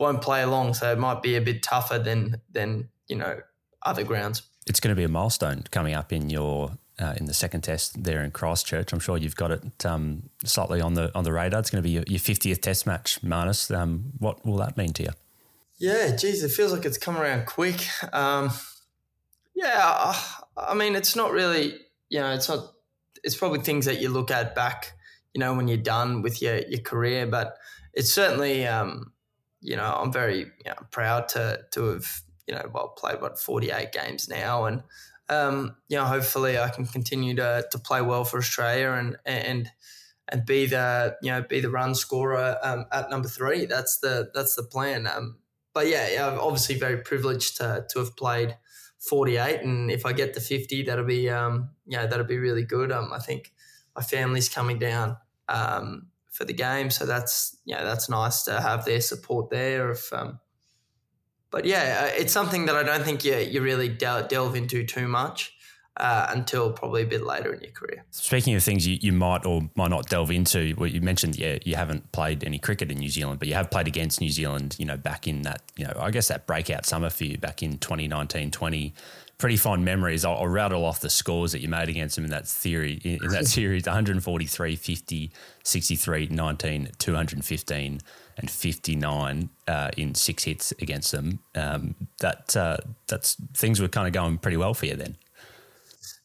won't 0.00 0.20
play 0.20 0.42
along. 0.42 0.74
So 0.74 0.90
it 0.90 0.98
might 0.98 1.22
be 1.22 1.36
a 1.36 1.40
bit 1.40 1.62
tougher 1.62 2.00
than 2.00 2.40
than 2.50 2.88
you 3.06 3.14
know 3.14 3.38
other 3.84 4.02
grounds. 4.02 4.42
It's 4.66 4.80
going 4.80 4.94
to 4.94 4.98
be 4.98 5.04
a 5.04 5.08
milestone 5.08 5.62
coming 5.70 5.94
up 5.94 6.12
in 6.12 6.28
your 6.28 6.72
uh, 7.00 7.14
in 7.16 7.26
the 7.26 7.34
second 7.34 7.62
test 7.62 8.04
there 8.04 8.22
in 8.22 8.30
Christchurch. 8.30 8.92
I'm 8.92 9.00
sure 9.00 9.16
you've 9.16 9.36
got 9.36 9.50
it 9.50 9.86
um, 9.86 10.30
slightly 10.44 10.80
on 10.80 10.94
the 10.94 11.10
on 11.14 11.24
the 11.24 11.32
radar. 11.32 11.60
It's 11.60 11.70
going 11.70 11.82
to 11.82 11.86
be 11.86 11.92
your, 11.92 12.04
your 12.06 12.20
50th 12.20 12.60
test 12.60 12.86
match, 12.86 13.20
Marnus. 13.22 13.74
Um, 13.74 14.12
what 14.18 14.44
will 14.44 14.56
that 14.56 14.76
mean 14.76 14.92
to 14.94 15.04
you? 15.04 15.10
Yeah, 15.78 16.14
geez, 16.14 16.44
it 16.44 16.50
feels 16.50 16.72
like 16.72 16.84
it's 16.84 16.98
come 16.98 17.16
around 17.16 17.46
quick. 17.46 17.86
Um, 18.12 18.50
yeah, 19.54 20.14
I 20.56 20.74
mean, 20.74 20.94
it's 20.94 21.16
not 21.16 21.32
really 21.32 21.78
you 22.12 22.20
know, 22.20 22.30
it's 22.30 22.48
not. 22.48 22.74
It's 23.24 23.36
probably 23.36 23.60
things 23.60 23.86
that 23.86 24.00
you 24.00 24.10
look 24.10 24.30
at 24.30 24.54
back, 24.54 24.92
you 25.32 25.38
know, 25.38 25.54
when 25.54 25.66
you're 25.66 25.78
done 25.78 26.20
with 26.20 26.42
your 26.42 26.58
your 26.58 26.80
career. 26.80 27.26
But 27.26 27.56
it's 27.94 28.12
certainly, 28.12 28.66
um, 28.66 29.12
you 29.62 29.76
know, 29.76 29.96
I'm 29.98 30.12
very 30.12 30.40
you 30.40 30.66
know, 30.66 30.74
proud 30.90 31.28
to 31.30 31.60
to 31.70 31.84
have 31.86 32.06
you 32.46 32.54
know 32.54 32.70
well 32.72 32.88
played 32.88 33.22
what 33.22 33.38
48 33.38 33.92
games 33.92 34.28
now, 34.28 34.66
and 34.66 34.82
um, 35.32 35.76
you 35.88 35.96
know, 35.96 36.04
hopefully 36.04 36.58
I 36.58 36.68
can 36.68 36.86
continue 36.86 37.34
to 37.36 37.66
to 37.70 37.78
play 37.78 38.02
well 38.02 38.24
for 38.24 38.38
Australia 38.38 38.92
and 38.92 39.16
and 39.24 39.70
and 40.28 40.46
be 40.46 40.66
the 40.66 41.16
you 41.22 41.30
know 41.30 41.42
be 41.42 41.60
the 41.60 41.70
run 41.70 41.94
scorer 41.94 42.56
um, 42.62 42.86
at 42.92 43.10
number 43.10 43.28
three. 43.28 43.66
That's 43.66 43.98
the 43.98 44.30
that's 44.34 44.54
the 44.56 44.64
plan. 44.64 45.06
Um, 45.06 45.38
but 45.74 45.88
yeah, 45.88 46.28
I'm 46.28 46.38
obviously 46.38 46.76
very 46.78 46.98
privileged 46.98 47.56
to 47.58 47.86
to 47.90 47.98
have 47.98 48.16
played 48.16 48.56
48 49.02 49.62
and 49.62 49.90
if 49.90 50.06
I 50.06 50.12
get 50.12 50.34
to 50.34 50.40
50 50.40 50.84
that'll 50.84 51.04
be 51.04 51.28
um 51.28 51.70
yeah 51.86 52.06
that'll 52.06 52.24
be 52.24 52.38
really 52.38 52.64
good 52.64 52.92
um 52.92 53.12
I 53.12 53.18
think 53.18 53.52
my 53.96 54.02
family's 54.02 54.48
coming 54.48 54.78
down 54.78 55.16
um 55.48 56.06
for 56.30 56.44
the 56.44 56.52
game 56.52 56.88
so 56.88 57.04
that's 57.04 57.56
yeah 57.64 57.82
that's 57.82 58.08
nice 58.08 58.44
to 58.44 58.60
have 58.60 58.84
their 58.84 59.00
support 59.00 59.50
there 59.50 59.90
if 59.90 60.12
um 60.12 60.38
but 61.52 61.64
yeah, 61.64 62.00
uh, 62.04 62.10
it's 62.18 62.32
something 62.32 62.66
that 62.66 62.74
I 62.74 62.82
don't 62.82 63.04
think 63.04 63.24
you 63.24 63.36
you 63.36 63.60
really 63.62 63.88
del- 63.88 64.26
delve 64.26 64.56
into 64.56 64.84
too 64.84 65.06
much. 65.06 65.54
Uh, 65.98 66.26
until 66.30 66.72
probably 66.72 67.02
a 67.02 67.06
bit 67.06 67.22
later 67.22 67.52
in 67.52 67.60
your 67.60 67.70
career. 67.70 68.02
Speaking 68.12 68.54
of 68.54 68.62
things 68.62 68.86
you, 68.86 68.96
you 69.02 69.12
might 69.12 69.44
or 69.44 69.68
might 69.74 69.90
not 69.90 70.08
delve 70.08 70.30
into, 70.30 70.74
well, 70.78 70.88
you 70.88 71.02
mentioned 71.02 71.36
yeah 71.36 71.58
you 71.64 71.76
haven't 71.76 72.10
played 72.12 72.44
any 72.44 72.58
cricket 72.58 72.90
in 72.90 72.96
New 72.96 73.10
Zealand, 73.10 73.38
but 73.38 73.46
you 73.46 73.52
have 73.52 73.70
played 73.70 73.86
against 73.86 74.18
New 74.18 74.30
Zealand. 74.30 74.74
You 74.78 74.86
know, 74.86 74.96
back 74.96 75.28
in 75.28 75.42
that 75.42 75.60
you 75.76 75.84
know 75.84 75.92
I 76.00 76.10
guess 76.10 76.28
that 76.28 76.46
breakout 76.46 76.86
summer 76.86 77.10
for 77.10 77.24
you 77.24 77.36
back 77.36 77.62
in 77.62 77.76
2019-20 77.76 78.92
pretty 79.42 79.56
fond 79.56 79.84
memories. 79.84 80.24
I'll, 80.24 80.36
I'll, 80.36 80.46
rattle 80.46 80.84
off 80.84 81.00
the 81.00 81.10
scores 81.10 81.50
that 81.50 81.60
you 81.60 81.68
made 81.68 81.88
against 81.88 82.14
them 82.14 82.24
in 82.24 82.30
that 82.30 82.46
theory 82.46 83.00
in, 83.02 83.24
in 83.24 83.30
that 83.30 83.46
series 83.48 83.86
143, 83.86 84.76
50, 84.76 85.32
63, 85.64 86.28
19, 86.30 86.88
215 86.96 88.00
and 88.38 88.50
59 88.50 89.50
uh, 89.66 89.90
in 89.96 90.14
six 90.14 90.44
hits 90.44 90.70
against 90.80 91.10
them. 91.10 91.40
Um, 91.56 91.96
that 92.20 92.56
uh, 92.56 92.76
that's 93.08 93.34
things 93.52 93.80
were 93.80 93.88
kind 93.88 94.06
of 94.06 94.12
going 94.12 94.38
pretty 94.38 94.56
well 94.56 94.74
for 94.74 94.86
you 94.86 94.94
then. 94.94 95.16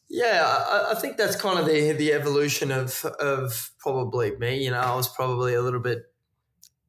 Yeah, 0.08 0.44
I, 0.46 0.92
I, 0.92 0.94
think 0.94 1.16
that's 1.16 1.34
kind 1.34 1.58
of 1.58 1.66
the 1.66 1.90
the 1.94 2.12
evolution 2.12 2.70
of 2.70 3.04
of 3.18 3.72
probably 3.80 4.36
me. 4.36 4.62
You 4.62 4.70
know, 4.70 4.78
I 4.78 4.94
was 4.94 5.08
probably 5.08 5.54
a 5.54 5.60
little 5.60 5.80
bit, 5.80 6.04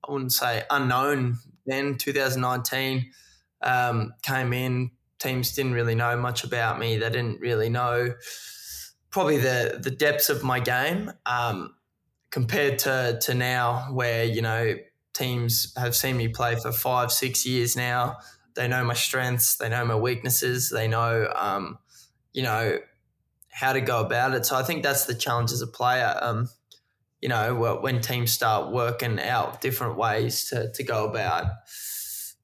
I 0.07 0.11
wouldn't 0.11 0.31
say 0.31 0.63
unknown 0.69 1.39
then. 1.65 1.97
2019 1.97 3.09
um, 3.63 4.13
came 4.21 4.53
in, 4.53 4.91
teams 5.19 5.53
didn't 5.53 5.73
really 5.73 5.95
know 5.95 6.17
much 6.17 6.43
about 6.43 6.79
me. 6.79 6.97
They 6.97 7.09
didn't 7.09 7.41
really 7.41 7.69
know 7.69 8.15
probably 9.11 9.37
the 9.37 9.79
the 9.81 9.91
depths 9.91 10.29
of 10.29 10.43
my 10.43 10.59
game 10.59 11.11
um, 11.25 11.75
compared 12.31 12.79
to 12.79 13.19
to 13.21 13.33
now, 13.33 13.87
where 13.91 14.23
you 14.23 14.41
know 14.41 14.75
teams 15.13 15.73
have 15.77 15.95
seen 15.95 16.17
me 16.17 16.27
play 16.27 16.55
for 16.55 16.71
five 16.71 17.11
six 17.11 17.45
years 17.45 17.75
now. 17.75 18.17
They 18.55 18.67
know 18.67 18.83
my 18.83 18.93
strengths, 18.93 19.57
they 19.57 19.69
know 19.69 19.85
my 19.85 19.95
weaknesses, 19.95 20.69
they 20.69 20.87
know 20.87 21.31
um, 21.35 21.79
you 22.33 22.43
know 22.43 22.79
how 23.51 23.73
to 23.73 23.81
go 23.81 23.99
about 24.01 24.33
it. 24.33 24.45
So 24.45 24.55
I 24.55 24.63
think 24.63 24.83
that's 24.83 25.05
the 25.05 25.15
challenge 25.15 25.51
as 25.51 25.61
a 25.61 25.67
player. 25.67 26.17
Um, 26.21 26.49
you 27.21 27.27
know, 27.27 27.79
when 27.81 27.99
teams 27.99 28.31
start 28.31 28.71
working 28.71 29.19
out 29.19 29.59
different 29.59 29.97
ways 29.97 30.49
to, 30.49 30.71
to 30.71 30.83
go 30.83 31.05
about 31.05 31.47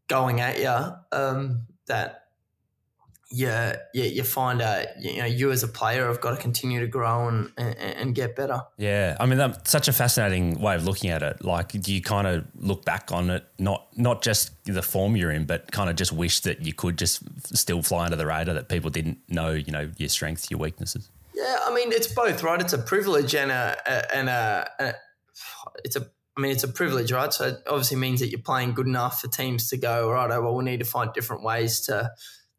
going 0.08 0.42
at 0.42 0.60
you, 0.60 1.18
um, 1.18 1.68
that 1.88 2.25
yeah, 3.32 3.78
yeah, 3.94 4.06
you 4.06 4.24
find 4.24 4.62
out, 4.62 4.86
you 5.00 5.18
know, 5.18 5.26
you 5.26 5.52
as 5.52 5.64
a 5.64 5.68
player 5.68 6.08
have 6.08 6.22
got 6.22 6.32
to 6.32 6.38
continue 6.38 6.80
to 6.80 6.88
grow 6.88 7.28
and, 7.28 7.52
and, 7.58 7.76
and 7.78 8.16
get 8.16 8.36
better. 8.36 8.62
Yeah. 8.78 9.18
I 9.20 9.26
mean, 9.26 9.40
that's 9.40 9.72
such 9.72 9.88
a 9.88 9.94
fascinating 9.94 10.60
way 10.60 10.76
of 10.76 10.86
looking 10.86 11.10
at 11.10 11.24
it. 11.24 11.44
Like, 11.44 11.70
do 11.70 11.94
you 11.94 12.02
kind 12.02 12.28
of 12.28 12.46
look 12.56 12.86
back 12.86 13.12
on 13.12 13.32
it, 13.32 13.44
not, 13.58 13.88
not 13.98 14.22
just 14.22 14.52
the 14.66 14.84
form 14.84 15.16
you're 15.16 15.32
in, 15.32 15.46
but 15.46 15.72
kind 15.72 15.90
of 15.90 15.96
just 15.96 16.14
wish 16.14 16.42
that 16.42 16.62
you 16.62 16.74
could 16.74 16.98
just 16.98 17.24
still 17.56 17.82
fly 17.82 18.06
under 18.06 18.16
the 18.16 18.28
radar 18.28 18.54
that 18.54 18.70
people 18.70 18.92
didn't 18.92 19.18
know, 19.28 19.52
you 19.52 19.72
know, 19.72 19.90
your 19.98 20.10
strengths, 20.10 20.52
your 20.52 20.60
weaknesses? 20.60 21.10
Yeah. 21.34 21.60
I 21.66 21.74
mean, 21.74 21.92
it's 21.92 22.08
both, 22.08 22.44
right? 22.44 22.62
It's 22.62 22.74
a 22.74 22.78
privilege 22.78 23.34
and 23.34 23.52
a, 23.52 23.76
a 23.88 24.16
and 24.16 24.30
a, 24.30 24.70
a, 24.80 24.94
it's 25.84 25.96
a, 25.96 26.08
I 26.38 26.42
mean, 26.42 26.52
it's 26.52 26.64
a 26.64 26.68
privilege, 26.68 27.12
right? 27.12 27.34
So 27.34 27.48
it 27.48 27.64
obviously 27.66 27.98
means 27.98 28.20
that 28.20 28.30
you're 28.30 28.40
playing 28.40 28.76
good 28.76 28.88
enough 28.88 29.22
for 29.22 29.30
teams 29.30 29.70
to 29.70 29.78
go, 29.78 30.12
right, 30.12 30.30
oh, 30.30 30.42
well, 30.42 30.56
we 30.56 30.64
need 30.64 30.80
to 30.80 30.86
find 30.86 31.12
different 31.14 31.44
ways 31.44 31.82
to, 31.88 32.12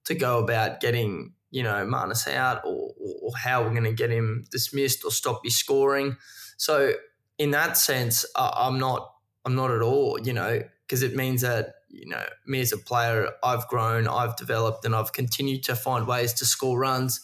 to 0.07 0.15
go 0.15 0.39
about 0.39 0.81
getting 0.81 1.33
you 1.51 1.63
know 1.63 1.87
Marnus 1.87 2.27
out 2.33 2.63
or, 2.65 2.93
or 3.23 3.33
how 3.37 3.63
we're 3.63 3.71
going 3.71 3.85
to 3.85 3.93
get 3.93 4.11
him 4.11 4.45
dismissed 4.51 5.05
or 5.05 5.11
stop 5.11 5.41
his 5.45 5.57
scoring. 5.57 6.17
So 6.57 6.95
in 7.39 7.51
that 7.53 7.77
sense, 7.77 8.25
I'm 8.35 8.79
not 8.79 9.13
I'm 9.45 9.55
not 9.55 9.71
at 9.71 9.83
all 9.83 10.19
you 10.21 10.33
know 10.33 10.63
because 10.83 11.03
it 11.03 11.15
means 11.15 11.43
that 11.43 11.75
you 11.89 12.09
know 12.09 12.25
me 12.47 12.61
as 12.61 12.73
a 12.73 12.79
player 12.79 13.31
I've 13.45 13.69
grown, 13.69 14.09
I've 14.09 14.37
developed, 14.37 14.85
and 14.85 14.95
I've 14.95 15.13
continued 15.13 15.63
to 15.65 15.77
find 15.77 16.07
ways 16.07 16.33
to 16.35 16.45
score 16.45 16.79
runs. 16.79 17.21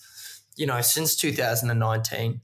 You 0.57 0.67
know 0.67 0.81
since 0.83 1.17
2019. 1.17 2.41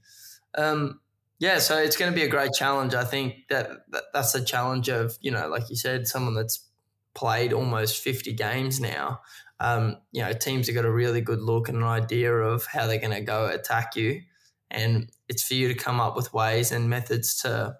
Um, 0.55 0.99
yeah, 1.37 1.59
so 1.59 1.77
it's 1.77 1.95
going 1.95 2.11
to 2.11 2.15
be 2.15 2.23
a 2.23 2.27
great 2.27 2.51
challenge. 2.51 2.93
I 2.93 3.05
think 3.05 3.47
that, 3.49 3.69
that 3.91 4.03
that's 4.13 4.35
a 4.35 4.43
challenge 4.43 4.89
of 4.89 5.17
you 5.21 5.31
know, 5.31 5.47
like 5.47 5.69
you 5.69 5.75
said, 5.75 6.07
someone 6.07 6.33
that's 6.33 6.65
played 7.13 7.53
almost 7.53 8.03
50 8.03 8.33
games 8.33 8.79
now 8.79 9.21
um, 9.59 9.97
you 10.11 10.21
know, 10.21 10.33
teams 10.33 10.67
have 10.67 10.75
got 10.75 10.85
a 10.85 10.91
really 10.91 11.21
good 11.21 11.41
look 11.41 11.69
and 11.69 11.77
an 11.77 11.83
idea 11.83 12.33
of 12.33 12.65
how 12.65 12.87
they're 12.87 12.99
going 12.99 13.11
to 13.11 13.21
go 13.21 13.47
attack 13.47 13.95
you. 13.95 14.21
And 14.71 15.11
it's 15.27 15.43
for 15.43 15.55
you 15.55 15.67
to 15.67 15.73
come 15.73 15.99
up 15.99 16.15
with 16.15 16.33
ways 16.33 16.71
and 16.71 16.89
methods 16.89 17.35
to 17.41 17.75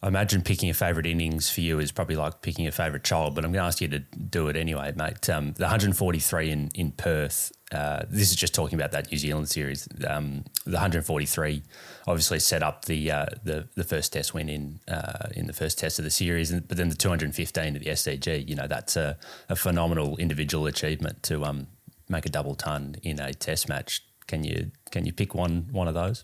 I 0.00 0.06
imagine 0.06 0.42
picking 0.42 0.70
a 0.70 0.74
favourite 0.74 1.06
innings 1.06 1.50
for 1.50 1.60
you 1.60 1.80
is 1.80 1.90
probably 1.90 2.14
like 2.14 2.40
picking 2.40 2.68
a 2.68 2.70
favourite 2.70 3.02
child, 3.02 3.34
but 3.34 3.44
I'm 3.44 3.50
going 3.50 3.62
to 3.62 3.66
ask 3.66 3.80
you 3.80 3.88
to 3.88 3.98
do 3.98 4.46
it 4.46 4.54
anyway, 4.54 4.92
mate. 4.94 5.28
Um, 5.28 5.54
the 5.54 5.64
143 5.64 6.50
in, 6.50 6.70
in 6.74 6.92
Perth, 6.92 7.50
uh, 7.72 8.04
this 8.08 8.30
is 8.30 8.36
just 8.36 8.54
talking 8.54 8.78
about 8.78 8.92
that 8.92 9.10
New 9.10 9.18
Zealand 9.18 9.48
series. 9.48 9.88
Um, 10.06 10.44
the 10.64 10.74
143 10.74 11.64
obviously 12.06 12.38
set 12.38 12.62
up 12.62 12.84
the 12.84 13.10
uh, 13.10 13.26
the, 13.42 13.68
the 13.74 13.82
first 13.82 14.12
test 14.12 14.34
win 14.34 14.48
in 14.48 14.78
uh, 14.86 15.30
in 15.34 15.48
the 15.48 15.52
first 15.52 15.80
test 15.80 15.98
of 15.98 16.04
the 16.04 16.12
series, 16.12 16.52
but 16.52 16.76
then 16.76 16.90
the 16.90 16.94
215 16.94 17.74
at 17.74 17.82
the 17.82 17.90
SCG, 17.90 18.48
you 18.48 18.54
know, 18.54 18.68
that's 18.68 18.96
a, 18.96 19.18
a 19.48 19.56
phenomenal 19.56 20.16
individual 20.18 20.66
achievement 20.66 21.24
to 21.24 21.44
um, 21.44 21.66
make 22.08 22.24
a 22.24 22.30
double 22.30 22.54
ton 22.54 22.94
in 23.02 23.18
a 23.18 23.34
test 23.34 23.68
match. 23.68 24.04
Can 24.28 24.44
you 24.44 24.70
can 24.92 25.06
you 25.06 25.12
pick 25.12 25.34
one 25.34 25.66
one 25.72 25.88
of 25.88 25.94
those? 25.94 26.22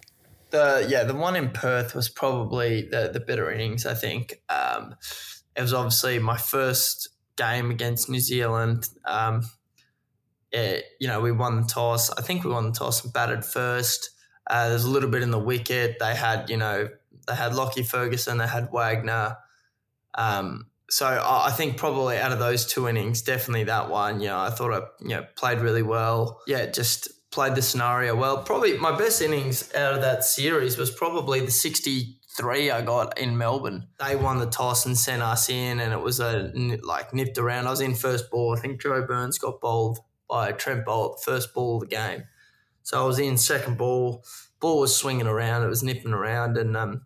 The 0.54 0.86
yeah, 0.88 1.02
the 1.02 1.14
one 1.14 1.34
in 1.34 1.50
Perth 1.50 1.94
was 1.94 2.08
probably 2.08 2.88
the 2.88 3.10
the 3.12 3.20
better 3.20 3.50
innings. 3.50 3.84
I 3.84 3.94
think 3.94 4.40
um, 4.48 4.94
it 5.56 5.60
was 5.60 5.74
obviously 5.74 6.18
my 6.20 6.36
first 6.38 7.08
game 7.36 7.70
against 7.70 8.08
New 8.08 8.20
Zealand. 8.20 8.88
Um, 9.04 9.42
it, 10.52 10.84
you 11.00 11.08
know, 11.08 11.20
we 11.20 11.32
won 11.32 11.60
the 11.60 11.66
toss. 11.66 12.10
I 12.10 12.22
think 12.22 12.44
we 12.44 12.50
won 12.50 12.66
the 12.66 12.78
toss 12.78 13.02
and 13.02 13.12
batted 13.12 13.44
first. 13.44 14.10
Uh, 14.46 14.68
there's 14.68 14.84
a 14.84 14.90
little 14.90 15.10
bit 15.10 15.22
in 15.22 15.32
the 15.32 15.38
wicket. 15.38 15.96
They 15.98 16.14
had, 16.14 16.48
you 16.48 16.56
know, 16.56 16.88
they 17.26 17.34
had 17.34 17.54
Lockie 17.54 17.82
Ferguson, 17.82 18.38
they 18.38 18.46
had 18.46 18.68
Wagner. 18.72 19.38
Um, 20.14 20.66
so 20.88 21.06
I 21.06 21.50
think 21.50 21.76
probably 21.76 22.18
out 22.18 22.30
of 22.30 22.38
those 22.38 22.66
two 22.66 22.86
innings, 22.86 23.22
definitely 23.22 23.64
that 23.64 23.90
one. 23.90 24.20
You 24.20 24.28
know, 24.28 24.38
I 24.38 24.50
thought 24.50 24.72
I, 24.72 24.86
you 25.00 25.16
know, 25.16 25.26
played 25.34 25.58
really 25.58 25.82
well. 25.82 26.40
Yeah, 26.46 26.66
just 26.66 27.08
played 27.34 27.56
the 27.56 27.62
scenario 27.62 28.14
well. 28.14 28.44
Probably 28.44 28.78
my 28.78 28.96
best 28.96 29.20
innings 29.20 29.74
out 29.74 29.94
of 29.94 30.00
that 30.02 30.22
series 30.22 30.78
was 30.78 30.88
probably 30.88 31.40
the 31.40 31.50
63 31.50 32.70
I 32.70 32.80
got 32.80 33.18
in 33.18 33.36
Melbourne. 33.36 33.88
They 33.98 34.14
won 34.14 34.38
the 34.38 34.46
toss 34.46 34.86
and 34.86 34.96
sent 34.96 35.20
us 35.20 35.50
in, 35.50 35.80
and 35.80 35.92
it 35.92 36.00
was 36.00 36.20
a 36.20 36.52
like 36.84 37.12
nipped 37.12 37.36
around. 37.36 37.66
I 37.66 37.70
was 37.70 37.80
in 37.80 37.96
first 37.96 38.30
ball. 38.30 38.56
I 38.56 38.60
think 38.60 38.80
Joe 38.80 39.04
Burns 39.04 39.38
got 39.38 39.60
bowled 39.60 39.98
by 40.30 40.52
Trent 40.52 40.86
Boult, 40.86 41.24
first 41.24 41.52
ball 41.52 41.82
of 41.82 41.88
the 41.88 41.94
game. 41.94 42.22
So 42.84 43.02
I 43.02 43.06
was 43.06 43.18
in 43.18 43.36
second 43.36 43.78
ball. 43.78 44.24
Ball 44.60 44.80
was 44.80 44.96
swinging 44.96 45.26
around. 45.26 45.64
It 45.64 45.68
was 45.68 45.82
nipping 45.82 46.12
around, 46.12 46.56
and 46.56 46.76
um, 46.76 47.02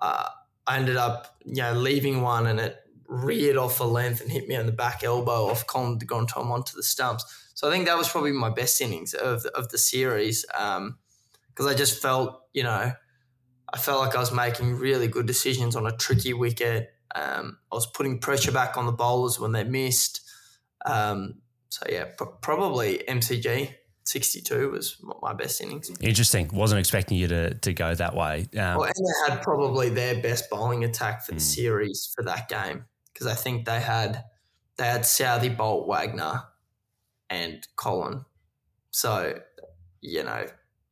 uh, 0.00 0.28
I 0.66 0.76
ended 0.76 0.96
up 0.96 1.38
you 1.46 1.62
know 1.62 1.72
leaving 1.72 2.20
one, 2.20 2.46
and 2.46 2.60
it 2.60 2.76
reared 3.08 3.56
off 3.56 3.80
a 3.80 3.84
length 3.84 4.20
and 4.20 4.30
hit 4.30 4.46
me 4.46 4.56
on 4.56 4.66
the 4.66 4.72
back 4.72 5.02
elbow 5.02 5.48
off 5.48 5.66
Colin 5.66 5.96
de 5.96 6.04
Grandhomme 6.04 6.52
onto 6.52 6.76
the 6.76 6.82
stumps. 6.82 7.24
So 7.54 7.68
I 7.68 7.70
think 7.70 7.86
that 7.86 7.96
was 7.96 8.08
probably 8.08 8.32
my 8.32 8.50
best 8.50 8.80
innings 8.80 9.14
of 9.14 9.44
of 9.46 9.68
the 9.70 9.78
series 9.78 10.44
because 10.46 10.76
um, 10.76 10.98
I 11.68 11.74
just 11.74 12.00
felt 12.02 12.42
you 12.52 12.62
know 12.62 12.92
I 13.72 13.78
felt 13.78 14.00
like 14.00 14.14
I 14.14 14.20
was 14.20 14.32
making 14.32 14.76
really 14.76 15.08
good 15.08 15.26
decisions 15.26 15.74
on 15.76 15.86
a 15.86 15.92
tricky 15.92 16.32
wicket. 16.32 16.90
Um, 17.14 17.58
I 17.72 17.74
was 17.74 17.86
putting 17.86 18.18
pressure 18.18 18.52
back 18.52 18.76
on 18.76 18.86
the 18.86 18.92
bowlers 18.92 19.38
when 19.40 19.52
they 19.52 19.64
missed. 19.64 20.20
Um, 20.84 21.40
so 21.68 21.86
yeah, 21.88 22.06
pr- 22.16 22.24
probably 22.40 23.02
MCG. 23.08 23.74
62 24.06 24.70
was 24.70 25.02
my 25.22 25.32
best 25.32 25.62
innings. 25.62 25.90
Interesting. 25.98 26.50
Wasn't 26.52 26.78
expecting 26.78 27.16
you 27.16 27.26
to, 27.28 27.54
to 27.54 27.72
go 27.72 27.94
that 27.94 28.14
way. 28.14 28.46
Um, 28.54 28.76
well, 28.76 28.84
and 28.84 28.94
they 28.94 29.32
had 29.32 29.42
probably 29.42 29.88
their 29.88 30.20
best 30.20 30.50
bowling 30.50 30.84
attack 30.84 31.24
for 31.24 31.32
the 31.32 31.38
mm. 31.38 31.40
series 31.40 32.12
for 32.14 32.22
that 32.24 32.50
game 32.50 32.84
because 33.12 33.26
I 33.26 33.34
think 33.34 33.64
they 33.64 33.80
had 33.80 34.22
they 34.76 34.84
had 34.84 35.02
Southee, 35.02 35.56
Boult, 35.56 35.88
Wagner, 35.88 36.42
and 37.30 37.66
Colin. 37.76 38.24
So, 38.90 39.38
you 40.00 40.22
know, 40.24 40.46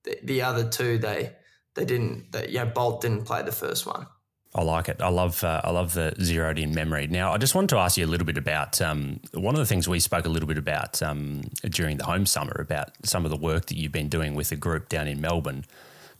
the, 0.05 0.19
the 0.23 0.43
other 0.43 0.69
two 0.69 0.99
they 0.99 1.33
they 1.75 1.85
didn't. 1.85 2.33
They, 2.33 2.49
yeah, 2.49 2.67
Boult 2.67 3.01
didn't 3.01 3.25
play 3.25 3.43
the 3.43 3.53
first 3.53 3.87
one. 3.87 4.07
I 4.55 4.63
like 4.63 4.91
it. 4.91 5.01
I 5.01 5.09
love 5.09 5.43
uh, 5.45 5.63
I 5.65 5.71
love 5.71 5.95
the 5.95 6.15
zeroed 6.21 6.59
in 6.59 6.75
memory. 6.75 7.07
Now, 7.07 7.33
I 7.33 7.39
just 7.39 7.55
wanted 7.55 7.71
to 7.71 7.79
ask 7.79 7.97
you 7.97 8.05
a 8.05 8.09
little 8.09 8.27
bit 8.27 8.37
about 8.37 8.83
um, 8.83 9.21
one 9.33 9.55
of 9.55 9.59
the 9.59 9.67
things 9.67 9.89
we 9.89 9.99
spoke 9.99 10.27
a 10.27 10.29
little 10.29 10.49
bit 10.49 10.59
about 10.59 11.01
um, 11.03 11.43
during 11.71 11.97
the 11.97 12.05
home 12.05 12.27
summer 12.27 12.55
about 12.59 12.91
some 13.05 13.25
of 13.25 13.31
the 13.31 13.37
work 13.37 13.67
that 13.67 13.77
you've 13.77 13.93
been 13.93 14.09
doing 14.09 14.35
with 14.35 14.53
a 14.53 14.57
group 14.57 14.91
down 14.91 15.09
in 15.09 15.21
Melbourne 15.21 15.65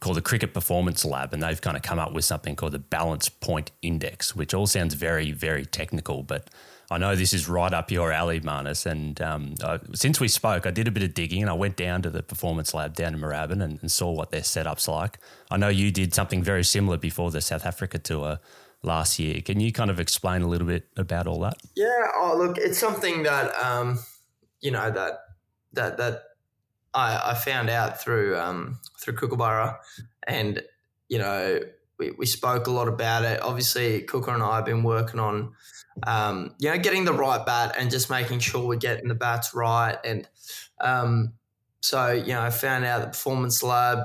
called 0.01 0.17
the 0.17 0.23
Cricket 0.23 0.55
Performance 0.55 1.05
Lab, 1.05 1.33
and 1.33 1.43
they've 1.43 1.61
kind 1.61 1.77
of 1.77 1.83
come 1.83 1.99
up 1.99 2.13
with 2.13 2.25
something 2.25 2.57
called 2.57 2.73
the 2.73 2.79
Balance 2.79 3.29
Point 3.29 3.71
Index, 3.83 4.35
which 4.35 4.53
all 4.55 4.67
sounds 4.67 4.95
very, 4.95 5.31
very 5.31 5.65
technical, 5.65 6.23
but 6.23 6.49
I 6.93 6.99
know 6.99 7.17
this 7.17 7.33
is 7.33 7.49
right 7.49 7.73
up 7.73 7.91
your 7.91 8.13
alley, 8.13 8.41
Marnus. 8.41 8.85
And 8.85 9.21
um, 9.23 9.55
uh, 9.63 9.79
since 9.95 10.21
we 10.21 10.29
spoke, 10.29 10.67
I 10.67 10.71
did 10.71 10.87
a 10.87 10.91
bit 10.91 11.03
of 11.03 11.15
digging 11.15 11.41
and 11.41 11.51
I 11.51 11.55
went 11.55 11.77
down 11.77 12.03
to 12.03 12.11
the 12.11 12.23
performance 12.23 12.75
lab 12.75 12.95
down 12.95 13.15
in 13.15 13.21
Moorabbin 13.21 13.63
and, 13.63 13.79
and, 13.81 13.91
saw 13.91 14.11
what 14.11 14.31
their 14.31 14.43
setup's 14.43 14.87
like. 14.87 15.19
I 15.51 15.57
know 15.57 15.69
you 15.69 15.91
did 15.91 16.13
something 16.13 16.43
very 16.43 16.65
similar 16.65 16.99
before 16.99 17.31
the 17.31 17.41
South 17.41 17.65
Africa 17.65 17.99
tour 17.99 18.41
last 18.83 19.19
year. 19.19 19.41
Can 19.41 19.59
you 19.59 19.73
kind 19.73 19.91
of 19.91 19.99
explain 19.99 20.43
a 20.43 20.49
little 20.49 20.67
bit 20.67 20.89
about 20.97 21.27
all 21.27 21.41
that? 21.41 21.57
Yeah. 21.75 22.09
Oh, 22.15 22.37
look, 22.37 22.59
it's 22.59 22.79
something 22.79 23.23
that 23.23 23.55
um, 23.57 23.99
you 24.61 24.71
know 24.71 24.91
that 24.91 25.21
that 25.73 25.97
that 25.97 26.23
I, 26.93 27.31
I 27.31 27.35
found 27.35 27.71
out 27.71 28.01
through 28.01 28.37
um, 28.39 28.79
through 29.01 29.15
Kookaburra, 29.15 29.79
and 30.27 30.63
you 31.09 31.19
know 31.19 31.61
we, 32.03 32.11
we 32.11 32.27
spoke 32.27 32.67
a 32.67 32.71
lot 32.71 32.89
about 32.89 33.25
it. 33.25 33.41
Obviously, 33.43 34.03
Kooka 34.03 34.35
and 34.35 34.43
I 34.43 34.57
have 34.57 34.65
been 34.65 34.83
working 34.83 35.21
on 35.21 35.53
um, 36.05 36.55
you 36.59 36.71
know, 36.71 36.79
getting 36.79 37.05
the 37.05 37.13
right 37.13 37.45
bat 37.45 37.75
and 37.79 37.91
just 37.91 38.11
making 38.11 38.41
sure 38.41 38.67
we're 38.67 38.77
getting 38.77 39.09
the 39.09 39.15
bats 39.15 39.55
right. 39.55 39.97
And 40.05 40.27
um, 40.81 41.35
so, 41.81 42.13
you 42.13 42.33
know, 42.33 42.41
I 42.41 42.51
found 42.51 42.85
out 42.85 43.03
the 43.03 43.09
performance 43.09 43.63
lab 43.63 43.99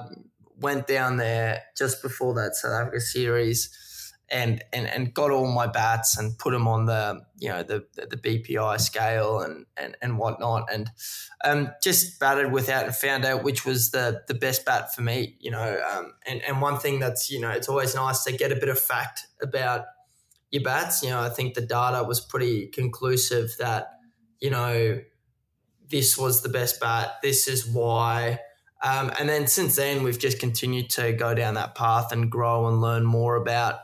went 0.60 0.88
down 0.88 1.18
there 1.18 1.64
just 1.78 2.02
before 2.02 2.34
that 2.36 2.56
South 2.56 2.74
Africa 2.74 3.00
series 3.00 3.76
and, 4.30 4.64
and, 4.74 4.88
and 4.88 5.14
got 5.14 5.32
all 5.32 5.48
my 5.48 5.68
bats 5.68 6.18
and 6.18 6.38
put 6.38 6.52
them 6.52 6.68
on 6.68 6.86
the, 6.86 7.22
you 7.40 7.50
know, 7.50 7.64
the, 7.64 7.86
the 7.96 8.18
BPI 8.18 8.80
scale 8.82 9.40
and, 9.40 9.66
and, 9.78 9.96
and 10.02 10.18
whatnot. 10.18 10.68
And 10.72 10.90
um, 11.46 11.70
just 11.82 12.20
batted 12.20 12.52
without 12.52 12.86
and 12.86 12.96
found 12.96 13.26
out 13.26 13.44
which 13.44 13.66
was 13.66 13.92
the, 13.92 14.22
the 14.28 14.34
best 14.34 14.66
bat 14.66 14.94
for 14.94 15.02
me, 15.02 15.38
you 15.40 15.52
know. 15.52 15.82
Um, 15.92 16.14
and, 16.28 16.42
and 16.44 16.62
one 16.62 16.78
thing 16.78 17.00
that's, 17.00 17.30
you 17.30 17.40
know, 17.40 17.52
it's 17.52 17.70
always 17.70 17.96
nice 17.96 18.24
to 18.26 18.34
get 18.34 18.52
a 18.52 18.56
bit 18.56 18.70
of 18.70 18.80
fact 18.80 19.28
about– 19.42 19.86
your 20.52 20.64
bats. 20.64 21.04
You 21.04 21.10
know, 21.10 21.22
I 21.22 21.30
think 21.30 21.54
the 21.54 21.62
data 21.62 22.04
was 22.04 22.20
pretty 22.20 22.68
conclusive 22.68 23.56
that, 23.60 24.00
you 24.40 24.50
know, 24.50 25.02
this 25.90 26.18
was 26.18 26.42
the 26.42 26.50
best 26.50 26.80
bat. 26.80 27.16
This 27.22 27.48
is 27.48 27.68
why. 27.68 28.40
Um, 28.84 29.12
and 29.20 29.28
then 29.28 29.48
since 29.48 29.76
then, 29.76 30.04
we've 30.04 30.20
just 30.20 30.40
continued 30.40 30.90
to 30.92 31.14
go 31.14 31.34
down 31.34 31.56
that 31.56 31.76
path 31.76 32.12
and 32.12 32.30
grow 32.30 32.68
and 32.68 32.82
learn 32.82 33.06
more 33.06 33.36
about 33.36 33.80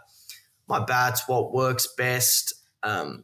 my 0.67 0.84
bats, 0.84 1.28
what 1.28 1.54
works 1.54 1.88
best. 1.97 2.54
Um, 2.84 3.23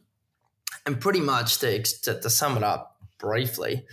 and 0.86 1.00
pretty 1.00 1.20
much 1.20 1.58
to, 1.58 1.82
to, 1.82 2.20
to, 2.20 2.30
sum 2.30 2.56
it 2.56 2.62
up 2.62 2.96
briefly, 3.18 3.84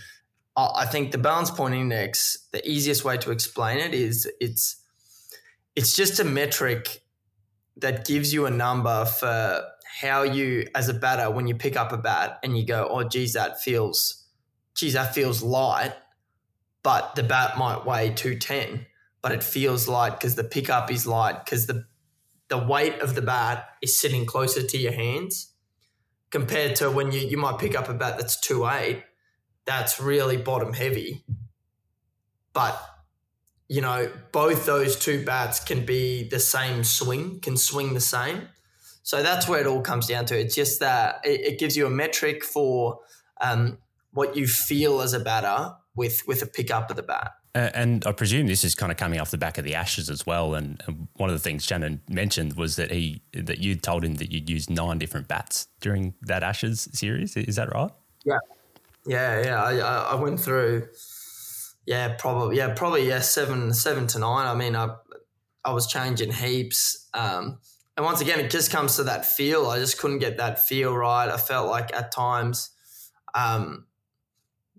I 0.56 0.86
think 0.86 1.12
the 1.12 1.18
balance 1.18 1.50
point 1.50 1.74
index, 1.74 2.48
the 2.50 2.68
easiest 2.68 3.04
way 3.04 3.16
to 3.18 3.30
explain 3.30 3.78
it 3.78 3.94
is 3.94 4.28
it's 4.40 4.82
it's 5.76 5.94
just 5.94 6.18
a 6.18 6.24
metric 6.24 7.02
that 7.76 8.04
gives 8.04 8.34
you 8.34 8.46
a 8.46 8.50
number 8.50 9.04
for 9.04 9.64
how 10.00 10.22
you, 10.22 10.66
as 10.74 10.88
a 10.88 10.94
batter, 10.94 11.30
when 11.30 11.46
you 11.46 11.54
pick 11.54 11.76
up 11.76 11.92
a 11.92 11.96
bat 11.96 12.40
and 12.42 12.58
you 12.58 12.66
go, 12.66 12.88
oh, 12.90 13.04
geez, 13.04 13.34
that 13.34 13.60
feels, 13.60 14.26
geez, 14.74 14.94
that 14.94 15.14
feels 15.14 15.40
light, 15.40 15.94
but 16.82 17.14
the 17.14 17.22
bat 17.22 17.56
might 17.58 17.86
weigh 17.86 18.10
210, 18.10 18.86
but 19.22 19.30
it 19.30 19.42
feels 19.42 19.86
light 19.86 20.18
because 20.18 20.34
the 20.34 20.42
pickup 20.42 20.90
is 20.90 21.06
light 21.06 21.44
because 21.44 21.66
the, 21.66 21.84
the 22.48 22.58
weight 22.58 23.00
of 23.00 23.14
the 23.14 23.22
bat 23.22 23.68
is 23.82 23.98
sitting 23.98 24.26
closer 24.26 24.62
to 24.62 24.78
your 24.78 24.92
hands 24.92 25.52
compared 26.30 26.76
to 26.76 26.90
when 26.90 27.12
you, 27.12 27.20
you 27.20 27.36
might 27.36 27.58
pick 27.58 27.76
up 27.76 27.88
a 27.88 27.94
bat 27.94 28.18
that's 28.18 28.40
2 28.40 28.66
8, 28.66 29.02
that's 29.64 30.00
really 30.00 30.36
bottom 30.36 30.72
heavy. 30.72 31.24
But 32.52 32.80
you 33.68 33.82
know, 33.82 34.10
both 34.32 34.64
those 34.64 34.98
two 34.98 35.24
bats 35.24 35.60
can 35.60 35.84
be 35.84 36.26
the 36.26 36.40
same 36.40 36.82
swing, 36.84 37.38
can 37.40 37.56
swing 37.56 37.92
the 37.92 38.00
same. 38.00 38.48
So 39.02 39.22
that's 39.22 39.46
where 39.46 39.60
it 39.60 39.66
all 39.66 39.82
comes 39.82 40.06
down 40.06 40.24
to. 40.26 40.38
It's 40.38 40.54
just 40.54 40.80
that 40.80 41.20
it, 41.24 41.40
it 41.40 41.58
gives 41.58 41.76
you 41.76 41.86
a 41.86 41.90
metric 41.90 42.44
for 42.44 43.00
um, 43.40 43.78
what 44.12 44.36
you 44.36 44.46
feel 44.46 45.00
as 45.02 45.12
a 45.12 45.20
batter 45.20 45.74
with 45.94 46.22
with 46.26 46.42
a 46.42 46.46
pickup 46.46 46.90
of 46.90 46.96
the 46.96 47.02
bat. 47.02 47.32
And 47.74 48.06
I 48.06 48.12
presume 48.12 48.46
this 48.46 48.64
is 48.64 48.74
kind 48.74 48.92
of 48.92 48.98
coming 48.98 49.20
off 49.20 49.30
the 49.30 49.38
back 49.38 49.58
of 49.58 49.64
the 49.64 49.74
Ashes 49.74 50.10
as 50.10 50.26
well. 50.26 50.54
And 50.54 50.82
one 51.14 51.28
of 51.28 51.34
the 51.34 51.40
things 51.40 51.64
Shannon 51.64 52.00
mentioned 52.08 52.54
was 52.54 52.76
that 52.76 52.90
he 52.90 53.22
that 53.32 53.58
you 53.58 53.76
told 53.76 54.04
him 54.04 54.14
that 54.16 54.30
you'd 54.32 54.48
used 54.48 54.70
nine 54.70 54.98
different 54.98 55.28
bats 55.28 55.68
during 55.80 56.14
that 56.22 56.42
Ashes 56.42 56.88
series. 56.92 57.36
Is 57.36 57.56
that 57.56 57.72
right? 57.74 57.90
Yeah, 58.24 58.38
yeah, 59.06 59.42
yeah. 59.42 59.62
I, 59.62 60.12
I 60.12 60.14
went 60.16 60.40
through 60.40 60.88
yeah, 61.88 62.16
probably. 62.18 62.58
Yeah, 62.58 62.74
probably. 62.74 63.08
Yeah, 63.08 63.20
seven, 63.20 63.72
seven 63.72 64.06
to 64.08 64.18
nine. 64.18 64.46
I 64.46 64.54
mean, 64.54 64.76
I, 64.76 64.94
I 65.64 65.72
was 65.72 65.86
changing 65.86 66.32
heaps. 66.32 67.08
Um, 67.14 67.60
and 67.96 68.04
once 68.04 68.20
again, 68.20 68.40
it 68.40 68.50
just 68.50 68.70
comes 68.70 68.96
to 68.96 69.04
that 69.04 69.24
feel. 69.24 69.68
I 69.68 69.78
just 69.78 69.98
couldn't 69.98 70.18
get 70.18 70.36
that 70.36 70.62
feel 70.62 70.94
right. 70.94 71.30
I 71.30 71.38
felt 71.38 71.70
like 71.70 71.90
at 71.96 72.12
times, 72.12 72.72
um, 73.34 73.86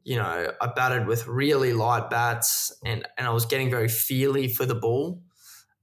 you 0.10 0.16
know, 0.16 0.52
I 0.60 0.68
batted 0.76 1.06
with 1.06 1.28
really 1.28 1.72
light 1.72 2.10
bats, 2.10 2.76
and 2.84 3.08
and 3.16 3.28
I 3.28 3.30
was 3.30 3.46
getting 3.46 3.70
very 3.70 3.88
feely 3.88 4.48
for 4.48 4.66
the 4.66 4.74
ball, 4.74 5.22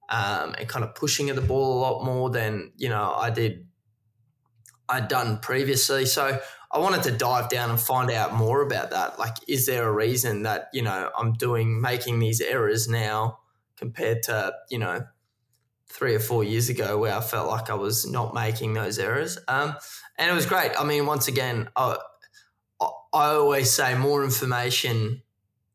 um, 0.08 0.56
and 0.58 0.68
kind 0.68 0.84
of 0.84 0.96
pushing 0.96 1.30
at 1.30 1.36
the 1.36 1.42
ball 1.42 1.78
a 1.78 1.80
lot 1.80 2.04
more 2.04 2.28
than 2.28 2.72
you 2.76 2.88
know 2.88 3.14
I 3.16 3.30
did. 3.30 3.68
I'd 4.88 5.06
done 5.06 5.38
previously. 5.38 6.06
So 6.06 6.40
I 6.72 6.78
wanted 6.78 7.04
to 7.04 7.12
dive 7.12 7.48
down 7.48 7.70
and 7.70 7.78
find 7.78 8.10
out 8.10 8.34
more 8.34 8.62
about 8.62 8.90
that. 8.90 9.16
Like, 9.16 9.36
is 9.46 9.66
there 9.66 9.88
a 9.88 9.92
reason 9.92 10.42
that, 10.42 10.68
you 10.72 10.82
know, 10.82 11.10
I'm 11.18 11.32
doing, 11.32 11.80
making 11.80 12.20
these 12.20 12.40
errors 12.40 12.86
now 12.88 13.38
compared 13.76 14.22
to, 14.24 14.54
you 14.70 14.78
know, 14.78 15.04
three 15.88 16.14
or 16.14 16.20
four 16.20 16.44
years 16.44 16.68
ago 16.68 16.98
where 16.98 17.14
I 17.14 17.20
felt 17.20 17.48
like 17.48 17.68
I 17.68 17.74
was 17.74 18.08
not 18.08 18.32
making 18.32 18.74
those 18.74 19.00
errors. 19.00 19.38
Um, 19.48 19.74
and 20.18 20.30
it 20.30 20.34
was 20.34 20.46
great. 20.46 20.70
I 20.78 20.84
mean, 20.84 21.06
once 21.06 21.26
again, 21.26 21.68
I, 21.74 21.96
I 23.16 23.34
always 23.34 23.70
say 23.70 23.96
more 23.96 24.24
information 24.24 25.22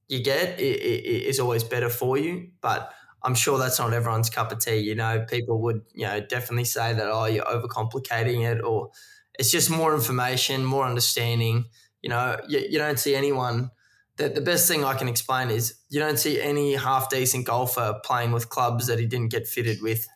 you 0.08 0.22
get 0.22 0.60
is 0.60 1.40
always 1.40 1.64
better 1.64 1.90
for 1.90 2.18
you, 2.18 2.50
but 2.62 2.92
I'm 3.24 3.36
sure 3.36 3.58
that's 3.58 3.80
not 3.80 3.94
everyone's 3.94 4.30
cup 4.30 4.52
of 4.52 4.60
tea. 4.60 4.78
You 4.78 4.96
know, 4.96 5.26
people 5.30 5.62
would, 5.62 5.82
you 5.94 6.06
know, 6.06 6.20
definitely 6.20 6.66
say 6.66 6.94
that, 6.94 7.08
oh, 7.08 7.26
you're 7.26 7.46
overcomplicating 7.46 8.50
it 8.50 8.62
or, 8.64 8.92
it's 9.40 9.50
just 9.50 9.70
more 9.70 9.96
information, 9.96 10.64
more 10.66 10.86
understanding. 10.86 11.66
You 12.02 12.10
know, 12.10 12.38
you, 12.48 12.60
you 12.70 12.78
don't 12.78 13.00
see 13.00 13.16
anyone. 13.16 13.72
The, 14.18 14.30
the 14.30 14.42
best 14.42 14.68
thing 14.68 14.84
I 14.84 14.94
can 14.94 15.08
explain 15.08 15.50
is 15.50 15.76
you 15.90 16.00
don't 16.00 16.20
see 16.20 16.42
any 16.42 16.76
half 16.76 17.10
decent 17.10 17.48
golfer 17.48 18.00
playing 18.04 18.34
with 18.34 18.50
clubs 18.50 18.88
that 18.88 19.00
he 19.00 19.06
didn't 19.06 19.30
get 19.30 19.48
fitted 19.48 19.82
with. 19.82 20.08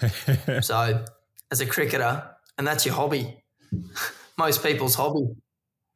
so, 0.62 1.04
as 1.50 1.60
a 1.60 1.66
cricketer, 1.66 2.28
and 2.58 2.66
that's 2.66 2.84
your 2.84 2.94
hobby, 2.94 3.42
most 4.38 4.62
people's 4.62 4.96
hobby. 4.96 5.28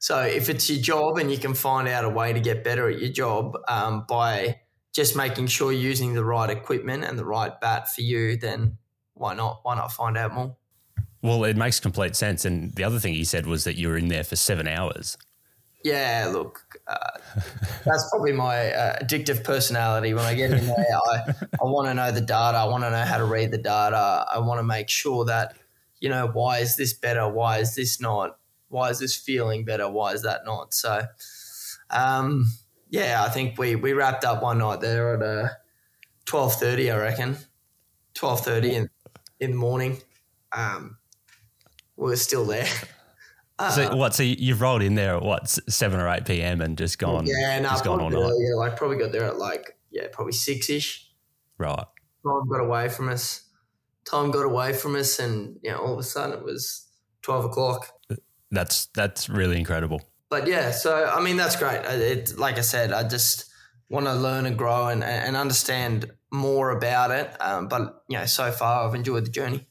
So, 0.07 0.21
if 0.21 0.49
it's 0.49 0.71
your 0.71 0.81
job 0.81 1.19
and 1.19 1.33
you 1.33 1.37
can 1.37 1.53
find 1.53 1.89
out 1.89 2.05
a 2.05 2.09
way 2.09 2.33
to 2.33 2.39
get 2.39 2.63
better 2.63 2.89
at 2.89 3.01
your 3.01 3.11
job 3.11 3.59
um, 3.67 4.05
by 4.09 4.61
just 4.95 5.17
making 5.17 5.49
sure 5.49 5.73
you're 5.73 5.83
using 5.83 6.15
the 6.15 6.25
right 6.25 6.49
equipment 6.49 7.03
and 7.03 7.19
the 7.19 7.25
right 7.25 7.61
bat 7.61 7.93
for 7.93 8.03
you, 8.03 8.37
then 8.37 8.79
why 9.15 9.35
not? 9.35 9.63
Why 9.65 9.75
not 9.75 9.91
find 9.91 10.17
out 10.17 10.33
more? 10.33 10.55
Well, 11.23 11.43
it 11.43 11.57
makes 11.57 11.81
complete 11.81 12.15
sense. 12.15 12.45
And 12.45 12.73
the 12.77 12.85
other 12.85 13.01
thing 13.01 13.15
he 13.15 13.25
said 13.25 13.47
was 13.47 13.65
that 13.65 13.75
you 13.75 13.89
were 13.89 13.97
in 13.97 14.07
there 14.07 14.23
for 14.23 14.37
seven 14.37 14.69
hours. 14.69 15.19
Yeah, 15.83 16.31
look, 16.33 16.61
uh, 16.87 17.19
that's 17.85 18.09
probably 18.09 18.31
my 18.31 18.71
uh, 18.71 19.01
addictive 19.01 19.43
personality. 19.43 20.15
When 20.15 20.25
I 20.25 20.35
get 20.35 20.53
in 20.53 20.67
there, 20.69 20.87
I, 21.11 21.35
I 21.61 21.65
want 21.65 21.89
to 21.89 21.95
know 21.95 22.13
the 22.13 22.21
data. 22.21 22.59
I 22.59 22.67
want 22.67 22.85
to 22.85 22.93
know 22.93 23.05
how 23.05 23.19
to 23.19 23.25
read 23.25 23.51
the 23.51 23.59
data. 23.59 24.25
I 24.33 24.39
want 24.39 24.61
to 24.61 24.65
make 24.65 24.89
sure 24.89 25.25
that, 25.25 25.57
you 25.99 26.09
know, 26.09 26.29
why 26.29 26.59
is 26.59 26.77
this 26.77 26.93
better? 26.93 27.29
Why 27.29 27.59
is 27.59 27.75
this 27.75 28.01
not? 28.01 28.39
Why 28.69 28.91
is 28.91 28.99
this 28.99 29.17
feeling 29.17 29.65
better? 29.65 29.91
Why 29.91 30.13
is 30.13 30.23
that 30.23 30.45
not? 30.45 30.75
So, 30.75 31.03
um, 31.91 32.47
yeah, 32.91 33.23
I 33.25 33.29
think 33.29 33.59
we, 33.59 33.77
we 33.77 33.93
wrapped 33.93 34.25
up 34.25 34.43
one 34.43 34.59
night 34.59 34.81
there 34.81 35.15
at 35.15 35.23
uh, 35.23 35.49
12.30, 36.27 36.93
I 36.93 36.99
reckon. 36.99 37.37
12.30 38.15 38.65
in, 38.65 38.91
in 39.41 39.51
the 39.53 39.57
morning. 39.57 39.99
Um, 40.53 40.99
we 41.97 42.11
were 42.11 42.17
still 42.17 42.45
there. 42.45 42.69
Uh, 43.59 43.71
so 43.71 43.97
what? 43.97 44.15
So 44.15 44.23
you've 44.23 44.61
rolled 44.61 44.83
in 44.83 44.97
there 44.97 45.17
at 45.17 45.23
what 45.23 45.49
seven 45.49 45.99
or 45.99 46.09
eight 46.11 46.27
p.m. 46.27 46.61
and 46.61 46.77
just 46.77 46.99
gone? 46.99 47.25
Yeah, 47.27 47.59
no, 47.61 47.75
gone 47.83 48.01
all 48.03 48.11
night. 48.11 48.35
Yeah, 48.39 48.55
like 48.55 48.77
probably 48.77 48.99
got 48.99 49.13
there 49.13 49.25
at 49.25 49.39
like 49.39 49.79
yeah, 49.91 50.09
probably 50.13 50.35
six 50.35 50.69
ish. 50.69 51.11
Right. 51.57 51.75
Time 51.75 52.49
got 52.51 52.61
away 52.61 52.91
from 52.91 53.09
us. 53.09 53.45
Time 54.05 54.31
got 54.31 54.45
away 54.45 54.75
from 54.75 54.95
us, 54.95 55.19
and 55.19 55.59
you 55.63 55.71
know, 55.71 55.79
all 55.79 55.95
of 55.95 55.99
a 55.99 56.03
sudden 56.03 56.39
it 56.39 56.45
was 56.45 56.87
twelve 57.23 57.47
o'clock. 57.47 57.89
That's 58.57 58.87
that's 58.87 59.29
really 59.29 59.59
incredible. 59.59 60.03
But 60.31 60.47
yeah, 60.49 60.71
so 60.71 61.11
I 61.13 61.21
mean 61.23 61.37
that's 61.37 61.57
great. 61.57 61.85
It 61.85 62.39
like 62.39 62.59
I 62.59 62.63
said, 62.63 62.93
I 62.93 63.07
just 63.07 63.53
want 63.89 64.07
to 64.07 64.15
learn 64.15 64.47
and 64.47 64.57
grow 64.57 64.89
and 64.89 65.05
and 65.05 65.37
understand 65.37 66.11
more 66.31 66.71
about 66.71 67.11
it. 67.11 67.31
Um, 67.41 67.69
but 67.69 68.03
you 68.09 68.19
know, 68.19 68.27
so 68.27 68.51
far 68.51 68.89
I've 68.89 68.95
enjoyed 68.95 69.27
the 69.27 69.31
journey. 69.31 69.67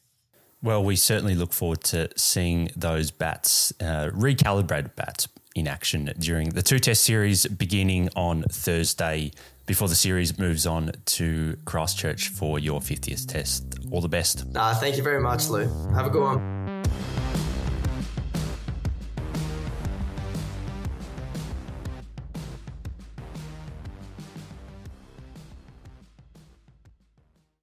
Well, 0.62 0.82
we 0.82 0.96
certainly 0.96 1.34
look 1.34 1.52
forward 1.52 1.84
to 1.84 2.08
seeing 2.16 2.70
those 2.74 3.10
bats, 3.10 3.72
uh, 3.80 4.10
recalibrated 4.14 4.96
bats, 4.96 5.28
in 5.56 5.66
action 5.66 6.12
during 6.18 6.50
the 6.50 6.62
two 6.62 6.78
test 6.78 7.02
series 7.02 7.46
beginning 7.46 8.10
on 8.14 8.42
Thursday 8.50 9.32
before 9.64 9.88
the 9.88 9.94
series 9.94 10.38
moves 10.38 10.66
on 10.66 10.92
to 11.06 11.56
Christchurch 11.64 12.28
for 12.28 12.58
your 12.58 12.80
50th 12.80 13.26
test. 13.26 13.64
All 13.90 14.00
the 14.00 14.08
best. 14.08 14.46
Nah, 14.52 14.74
thank 14.74 14.96
you 14.96 15.02
very 15.02 15.20
much, 15.20 15.48
Lou. 15.48 15.66
Have 15.94 16.06
a 16.06 16.10
good 16.10 16.22
one. 16.22 16.75